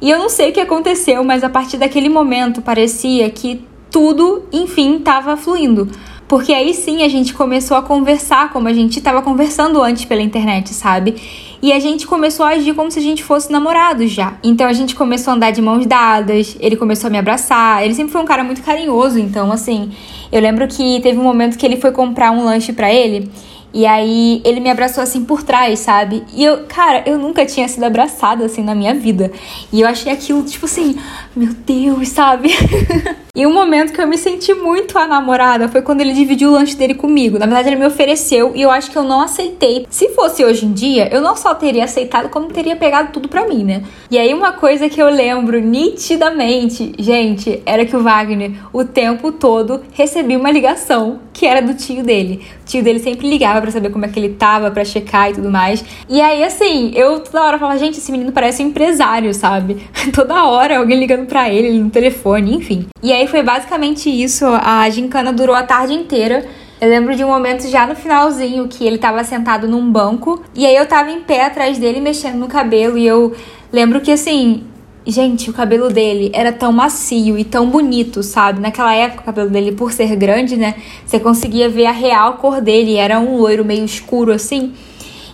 E 0.00 0.10
eu 0.10 0.18
não 0.18 0.28
sei 0.28 0.50
o 0.50 0.52
que 0.52 0.60
aconteceu, 0.60 1.24
mas 1.24 1.42
a 1.42 1.48
partir 1.48 1.78
daquele 1.78 2.08
momento 2.08 2.62
parecia 2.62 3.28
que 3.30 3.64
tudo, 3.90 4.44
enfim, 4.52 4.96
estava 4.96 5.36
fluindo. 5.36 5.88
Porque 6.28 6.52
aí 6.52 6.74
sim 6.74 7.02
a 7.04 7.08
gente 7.08 7.32
começou 7.32 7.76
a 7.76 7.82
conversar 7.82 8.52
como 8.52 8.66
a 8.66 8.72
gente 8.72 8.98
estava 8.98 9.22
conversando 9.22 9.80
antes 9.80 10.04
pela 10.04 10.22
internet, 10.22 10.74
sabe? 10.74 11.14
E 11.62 11.72
a 11.72 11.78
gente 11.78 12.06
começou 12.06 12.44
a 12.44 12.50
agir 12.50 12.74
como 12.74 12.90
se 12.90 12.98
a 12.98 13.02
gente 13.02 13.22
fosse 13.22 13.50
namorados 13.50 14.10
já. 14.10 14.36
Então 14.42 14.66
a 14.66 14.72
gente 14.72 14.94
começou 14.94 15.32
a 15.32 15.36
andar 15.36 15.52
de 15.52 15.62
mãos 15.62 15.86
dadas, 15.86 16.56
ele 16.58 16.76
começou 16.76 17.08
a 17.08 17.10
me 17.10 17.18
abraçar. 17.18 17.84
Ele 17.84 17.94
sempre 17.94 18.12
foi 18.12 18.20
um 18.20 18.24
cara 18.24 18.42
muito 18.42 18.62
carinhoso, 18.62 19.18
então 19.18 19.52
assim, 19.52 19.90
eu 20.32 20.40
lembro 20.40 20.66
que 20.66 21.00
teve 21.00 21.18
um 21.18 21.22
momento 21.22 21.56
que 21.56 21.64
ele 21.64 21.76
foi 21.76 21.92
comprar 21.92 22.32
um 22.32 22.44
lanche 22.44 22.72
para 22.72 22.92
ele 22.92 23.30
e 23.76 23.84
aí 23.84 24.40
ele 24.42 24.58
me 24.58 24.70
abraçou 24.70 25.02
assim 25.02 25.22
por 25.22 25.42
trás, 25.42 25.80
sabe? 25.80 26.24
E 26.32 26.42
eu, 26.42 26.64
cara, 26.66 27.02
eu 27.04 27.18
nunca 27.18 27.44
tinha 27.44 27.68
sido 27.68 27.84
abraçada 27.84 28.46
assim 28.46 28.62
na 28.62 28.74
minha 28.74 28.94
vida. 28.94 29.30
E 29.70 29.82
eu 29.82 29.86
achei 29.86 30.10
aquilo, 30.10 30.42
tipo 30.44 30.64
assim, 30.64 30.96
meu 31.36 31.52
Deus, 31.52 32.08
sabe? 32.08 32.48
e 33.36 33.46
um 33.46 33.52
momento 33.52 33.92
que 33.92 34.00
eu 34.00 34.06
me 34.06 34.16
senti 34.16 34.54
muito 34.54 34.98
a 34.98 35.06
namorada 35.06 35.68
foi 35.68 35.82
quando 35.82 36.00
ele 36.00 36.14
dividiu 36.14 36.48
o 36.48 36.52
lanche 36.52 36.74
dele 36.74 36.94
comigo. 36.94 37.38
Na 37.38 37.44
verdade, 37.44 37.68
ele 37.68 37.76
me 37.76 37.84
ofereceu 37.84 38.52
e 38.54 38.62
eu 38.62 38.70
acho 38.70 38.90
que 38.90 38.96
eu 38.96 39.02
não 39.02 39.20
aceitei. 39.20 39.86
Se 39.90 40.08
fosse 40.14 40.42
hoje 40.42 40.64
em 40.64 40.72
dia, 40.72 41.10
eu 41.12 41.20
não 41.20 41.36
só 41.36 41.54
teria 41.54 41.84
aceitado, 41.84 42.30
como 42.30 42.46
teria 42.46 42.76
pegado 42.76 43.12
tudo 43.12 43.28
pra 43.28 43.46
mim, 43.46 43.62
né? 43.62 43.82
E 44.10 44.16
aí, 44.16 44.32
uma 44.32 44.54
coisa 44.54 44.88
que 44.88 45.02
eu 45.02 45.10
lembro 45.10 45.60
nitidamente, 45.60 46.94
gente, 46.98 47.62
era 47.66 47.84
que 47.84 47.94
o 47.94 48.02
Wagner, 48.02 48.52
o 48.72 48.84
tempo 48.84 49.30
todo, 49.30 49.82
recebia 49.92 50.38
uma 50.38 50.50
ligação 50.50 51.20
que 51.30 51.44
era 51.44 51.60
do 51.60 51.74
tio 51.74 52.02
dele. 52.02 52.46
O 52.62 52.64
tio 52.64 52.82
dele 52.82 53.00
sempre 53.00 53.28
ligava 53.28 53.65
para 53.66 53.72
saber 53.72 53.90
como 53.90 54.04
é 54.04 54.08
que 54.08 54.18
ele 54.18 54.34
tava, 54.34 54.70
para 54.70 54.84
checar 54.84 55.30
e 55.30 55.34
tudo 55.34 55.50
mais. 55.50 55.84
E 56.08 56.20
aí, 56.20 56.44
assim, 56.44 56.92
eu 56.94 57.20
toda 57.20 57.42
hora 57.42 57.58
falava, 57.58 57.78
gente, 57.78 57.98
esse 57.98 58.12
menino 58.12 58.30
parece 58.30 58.62
um 58.62 58.68
empresário, 58.68 59.34
sabe? 59.34 59.86
toda 60.14 60.44
hora 60.44 60.78
alguém 60.78 60.98
ligando 60.98 61.26
para 61.26 61.50
ele 61.50 61.78
no 61.78 61.90
telefone, 61.90 62.54
enfim. 62.54 62.86
E 63.02 63.12
aí 63.12 63.26
foi 63.26 63.42
basicamente 63.42 64.08
isso. 64.08 64.46
A 64.46 64.88
gincana 64.88 65.32
durou 65.32 65.54
a 65.54 65.64
tarde 65.64 65.92
inteira. 65.92 66.46
Eu 66.80 66.88
lembro 66.90 67.16
de 67.16 67.24
um 67.24 67.28
momento 67.28 67.66
já 67.68 67.86
no 67.86 67.96
finalzinho 67.96 68.68
que 68.68 68.86
ele 68.86 68.98
tava 68.98 69.24
sentado 69.24 69.66
num 69.66 69.90
banco 69.90 70.42
e 70.54 70.66
aí 70.66 70.76
eu 70.76 70.86
tava 70.86 71.10
em 71.10 71.20
pé 71.20 71.46
atrás 71.46 71.78
dele 71.78 72.00
mexendo 72.00 72.36
no 72.36 72.48
cabelo 72.48 72.98
e 72.98 73.06
eu 73.06 73.34
lembro 73.72 74.00
que 74.02 74.12
assim, 74.12 74.62
Gente, 75.06 75.48
o 75.48 75.52
cabelo 75.52 75.88
dele 75.88 76.30
era 76.34 76.50
tão 76.50 76.72
macio 76.72 77.38
e 77.38 77.44
tão 77.44 77.70
bonito, 77.70 78.24
sabe? 78.24 78.60
Naquela 78.60 78.92
época, 78.92 79.22
o 79.22 79.24
cabelo 79.24 79.48
dele, 79.48 79.70
por 79.70 79.92
ser 79.92 80.16
grande, 80.16 80.56
né? 80.56 80.74
Você 81.06 81.20
conseguia 81.20 81.68
ver 81.68 81.86
a 81.86 81.92
real 81.92 82.34
cor 82.34 82.60
dele. 82.60 82.96
Era 82.96 83.20
um 83.20 83.36
loiro 83.36 83.64
meio 83.64 83.84
escuro 83.84 84.32
assim. 84.32 84.72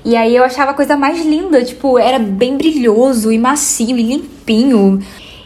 E 0.04 0.14
aí 0.14 0.36
eu 0.36 0.44
achava 0.44 0.72
a 0.72 0.74
coisa 0.74 0.94
mais 0.94 1.24
linda, 1.24 1.64
tipo, 1.64 1.98
era 1.98 2.18
bem 2.18 2.56
brilhoso 2.56 3.32
e 3.32 3.38
macio 3.38 3.96
e 3.96 4.02
limpinho. 4.02 5.00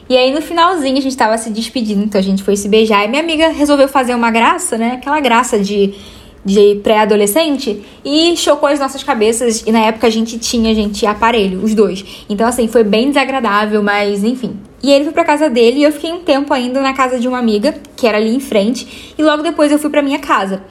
E 0.08 0.16
aí 0.16 0.32
no 0.32 0.40
finalzinho 0.40 0.98
a 0.98 1.00
gente 1.00 1.16
tava 1.16 1.38
se 1.38 1.50
despedindo, 1.50 2.02
então 2.02 2.18
a 2.18 2.24
gente 2.24 2.42
foi 2.42 2.56
se 2.56 2.68
beijar. 2.68 3.04
E 3.04 3.08
minha 3.08 3.22
amiga 3.22 3.48
resolveu 3.48 3.86
fazer 3.86 4.14
uma 4.14 4.30
graça, 4.30 4.76
né? 4.76 4.94
Aquela 4.94 5.20
graça 5.20 5.58
de 5.58 5.94
de 6.46 6.76
pré-adolescente 6.76 7.82
e 8.04 8.36
chocou 8.36 8.68
as 8.68 8.78
nossas 8.78 9.02
cabeças. 9.02 9.64
E 9.66 9.72
na 9.72 9.80
época 9.80 10.06
a 10.06 10.10
gente 10.10 10.38
tinha, 10.38 10.72
gente, 10.72 11.04
aparelho, 11.04 11.62
os 11.62 11.74
dois. 11.74 12.24
Então, 12.30 12.46
assim, 12.46 12.68
foi 12.68 12.84
bem 12.84 13.08
desagradável, 13.08 13.82
mas 13.82 14.22
enfim. 14.22 14.56
E 14.80 14.92
ele 14.92 15.04
foi 15.04 15.12
pra 15.12 15.24
casa 15.24 15.50
dele 15.50 15.80
e 15.80 15.82
eu 15.82 15.90
fiquei 15.90 16.12
um 16.12 16.20
tempo 16.20 16.54
ainda 16.54 16.80
na 16.80 16.92
casa 16.92 17.18
de 17.18 17.26
uma 17.26 17.38
amiga, 17.38 17.74
que 17.96 18.06
era 18.06 18.18
ali 18.18 18.32
em 18.32 18.38
frente, 18.38 19.12
e 19.18 19.22
logo 19.22 19.42
depois 19.42 19.72
eu 19.72 19.78
fui 19.78 19.90
pra 19.90 20.00
minha 20.00 20.20
casa. 20.20 20.62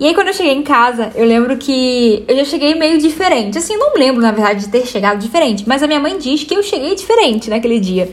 E 0.00 0.06
aí, 0.06 0.14
quando 0.14 0.28
eu 0.28 0.32
cheguei 0.32 0.52
em 0.52 0.62
casa, 0.62 1.10
eu 1.14 1.26
lembro 1.26 1.56
que 1.56 2.24
eu 2.26 2.36
já 2.36 2.44
cheguei 2.44 2.74
meio 2.74 2.98
diferente. 2.98 3.58
Assim, 3.58 3.76
não 3.76 3.94
lembro, 3.94 4.22
na 4.22 4.30
verdade, 4.30 4.60
de 4.60 4.68
ter 4.68 4.86
chegado 4.86 5.18
diferente, 5.18 5.64
mas 5.66 5.82
a 5.82 5.86
minha 5.88 6.00
mãe 6.00 6.16
diz 6.16 6.44
que 6.44 6.54
eu 6.54 6.62
cheguei 6.62 6.94
diferente 6.94 7.50
naquele 7.50 7.80
dia. 7.80 8.08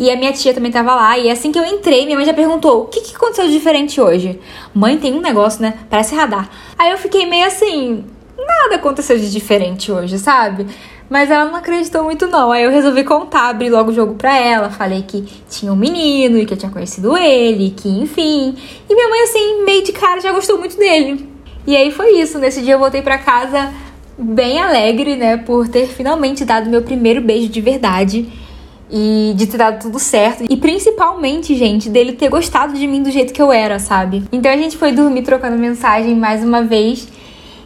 E 0.00 0.10
a 0.10 0.16
minha 0.16 0.32
tia 0.32 0.54
também 0.54 0.72
tava 0.72 0.94
lá, 0.94 1.18
e 1.18 1.30
assim 1.30 1.52
que 1.52 1.58
eu 1.58 1.64
entrei, 1.66 2.06
minha 2.06 2.16
mãe 2.16 2.24
já 2.24 2.32
perguntou: 2.32 2.84
o 2.84 2.86
que, 2.86 3.02
que 3.02 3.14
aconteceu 3.14 3.44
de 3.44 3.52
diferente 3.52 4.00
hoje? 4.00 4.40
Mãe, 4.72 4.96
tem 4.96 5.12
um 5.12 5.20
negócio, 5.20 5.60
né? 5.60 5.74
Parece 5.90 6.14
radar. 6.14 6.48
Aí 6.78 6.90
eu 6.90 6.96
fiquei 6.96 7.26
meio 7.26 7.46
assim: 7.46 8.02
nada 8.34 8.76
aconteceu 8.76 9.18
de 9.18 9.30
diferente 9.30 9.92
hoje, 9.92 10.18
sabe? 10.18 10.66
Mas 11.10 11.30
ela 11.30 11.44
não 11.44 11.54
acreditou 11.54 12.02
muito, 12.02 12.26
não. 12.28 12.50
Aí 12.50 12.64
eu 12.64 12.70
resolvi 12.70 13.04
contar, 13.04 13.50
abri 13.50 13.68
logo 13.68 13.90
o 13.90 13.94
jogo 13.94 14.14
pra 14.14 14.34
ela. 14.38 14.70
Falei 14.70 15.02
que 15.02 15.22
tinha 15.50 15.70
um 15.70 15.76
menino 15.76 16.38
e 16.38 16.46
que 16.46 16.54
eu 16.54 16.58
tinha 16.58 16.72
conhecido 16.72 17.14
ele, 17.18 17.74
que 17.76 17.90
enfim. 17.90 18.56
E 18.88 18.94
minha 18.94 19.08
mãe, 19.08 19.20
assim, 19.24 19.64
meio 19.66 19.84
de 19.84 19.92
cara, 19.92 20.18
já 20.18 20.32
gostou 20.32 20.56
muito 20.56 20.78
dele. 20.78 21.28
E 21.66 21.76
aí 21.76 21.90
foi 21.90 22.12
isso. 22.18 22.38
Nesse 22.38 22.62
dia 22.62 22.72
eu 22.72 22.78
voltei 22.78 23.02
pra 23.02 23.18
casa 23.18 23.70
bem 24.16 24.60
alegre, 24.60 25.16
né, 25.16 25.36
por 25.36 25.68
ter 25.68 25.86
finalmente 25.86 26.44
dado 26.44 26.70
meu 26.70 26.80
primeiro 26.80 27.20
beijo 27.20 27.48
de 27.50 27.60
verdade 27.60 28.40
e 28.90 29.32
de 29.36 29.46
ter 29.46 29.56
dado 29.56 29.80
tudo 29.80 29.98
certo. 29.98 30.44
E 30.48 30.56
principalmente, 30.56 31.54
gente, 31.54 31.88
dele 31.88 32.12
ter 32.12 32.28
gostado 32.28 32.74
de 32.74 32.86
mim 32.86 33.02
do 33.02 33.10
jeito 33.10 33.32
que 33.32 33.40
eu 33.40 33.52
era, 33.52 33.78
sabe? 33.78 34.24
Então 34.32 34.50
a 34.50 34.56
gente 34.56 34.76
foi 34.76 34.92
dormir 34.92 35.22
trocando 35.22 35.56
mensagem 35.56 36.14
mais 36.16 36.42
uma 36.42 36.62
vez. 36.62 37.08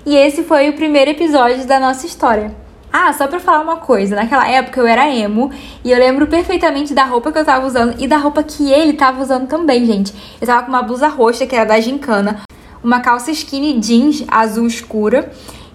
E 0.07 0.15
esse 0.17 0.43
foi 0.43 0.69
o 0.69 0.75
primeiro 0.75 1.11
episódio 1.11 1.67
da 1.67 1.81
nossa 1.81 2.07
história. 2.07 2.55
Ah, 2.93 3.13
só 3.13 3.27
pra 3.27 3.41
falar 3.41 3.61
uma 3.61 3.79
coisa, 3.79 4.15
naquela 4.15 4.49
época 4.49 4.79
eu 4.79 4.87
era 4.87 5.13
emo 5.13 5.51
e 5.85 5.91
eu 5.91 5.99
lembro 5.99 6.29
perfeitamente 6.29 6.95
da 6.95 7.05
roupa 7.05 7.33
que 7.33 7.39
eu 7.39 7.45
tava 7.45 7.67
usando 7.67 7.97
e 7.99 8.07
da 8.07 8.19
roupa 8.19 8.41
que 8.45 8.71
ele 8.71 8.93
tava 8.93 9.21
usando 9.21 9.49
também, 9.49 9.85
gente. 9.85 10.15
Eu 10.41 10.47
tava 10.47 10.63
com 10.63 10.69
uma 10.69 10.81
blusa 10.83 11.09
roxa 11.09 11.45
que 11.45 11.57
era 11.57 11.65
da 11.65 11.81
Gincana, 11.81 12.43
uma 12.85 13.01
calça 13.01 13.33
skinny 13.33 13.81
jeans 13.81 14.23
azul 14.29 14.69
escura 14.69 15.33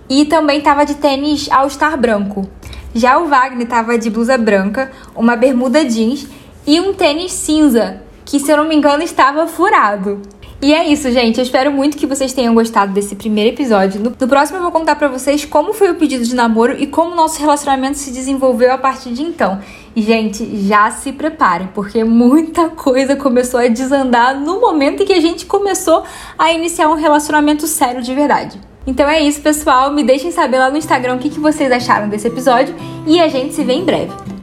e 0.07 0.23
também 0.25 0.61
tava 0.61 0.85
de 0.85 0.95
tênis 0.95 1.49
All 1.51 1.69
Star 1.69 1.97
branco. 1.97 2.47
Já 2.93 3.17
o 3.19 3.27
Wagner 3.27 3.67
tava 3.67 3.97
de 3.97 4.09
blusa 4.09 4.37
branca, 4.37 4.91
uma 5.15 5.35
bermuda 5.35 5.85
jeans 5.85 6.27
e 6.65 6.79
um 6.79 6.93
tênis 6.93 7.31
cinza, 7.31 8.01
que 8.25 8.39
se 8.39 8.51
eu 8.51 8.57
não 8.57 8.67
me 8.67 8.75
engano 8.75 9.03
estava 9.03 9.47
furado. 9.47 10.21
E 10.61 10.73
é 10.73 10.85
isso, 10.91 11.09
gente. 11.09 11.37
Eu 11.37 11.43
espero 11.43 11.71
muito 11.71 11.95
que 11.95 12.05
vocês 12.05 12.33
tenham 12.33 12.53
gostado 12.53 12.91
desse 12.91 13.15
primeiro 13.15 13.51
episódio. 13.55 14.01
No, 14.01 14.11
próximo 14.11 14.57
eu 14.57 14.61
vou 14.61 14.71
contar 14.71 14.97
para 14.97 15.07
vocês 15.07 15.45
como 15.45 15.73
foi 15.73 15.89
o 15.89 15.95
pedido 15.95 16.25
de 16.25 16.35
namoro 16.35 16.75
e 16.77 16.85
como 16.85 17.15
nosso 17.15 17.39
relacionamento 17.39 17.97
se 17.97 18.11
desenvolveu 18.11 18.73
a 18.73 18.77
partir 18.77 19.11
de 19.11 19.23
então. 19.23 19.61
E, 19.95 20.01
gente, 20.01 20.67
já 20.67 20.91
se 20.91 21.13
preparem, 21.13 21.69
porque 21.73 22.03
muita 22.03 22.67
coisa 22.69 23.15
começou 23.15 23.61
a 23.61 23.67
desandar 23.67 24.37
no 24.37 24.59
momento 24.59 25.03
em 25.03 25.05
que 25.05 25.13
a 25.13 25.21
gente 25.21 25.45
começou 25.45 26.03
a 26.37 26.51
iniciar 26.51 26.89
um 26.89 26.95
relacionamento 26.95 27.65
sério 27.65 28.01
de 28.01 28.13
verdade. 28.13 28.59
Então 28.89 29.07
é 29.07 29.21
isso, 29.21 29.39
pessoal. 29.39 29.93
Me 29.93 30.03
deixem 30.03 30.31
saber 30.31 30.57
lá 30.57 30.71
no 30.71 30.77
Instagram 30.77 31.13
o 31.13 31.19
que, 31.19 31.29
que 31.29 31.39
vocês 31.39 31.71
acharam 31.71 32.09
desse 32.09 32.27
episódio 32.27 32.73
e 33.05 33.21
a 33.21 33.27
gente 33.27 33.53
se 33.53 33.63
vê 33.63 33.73
em 33.73 33.85
breve. 33.85 34.38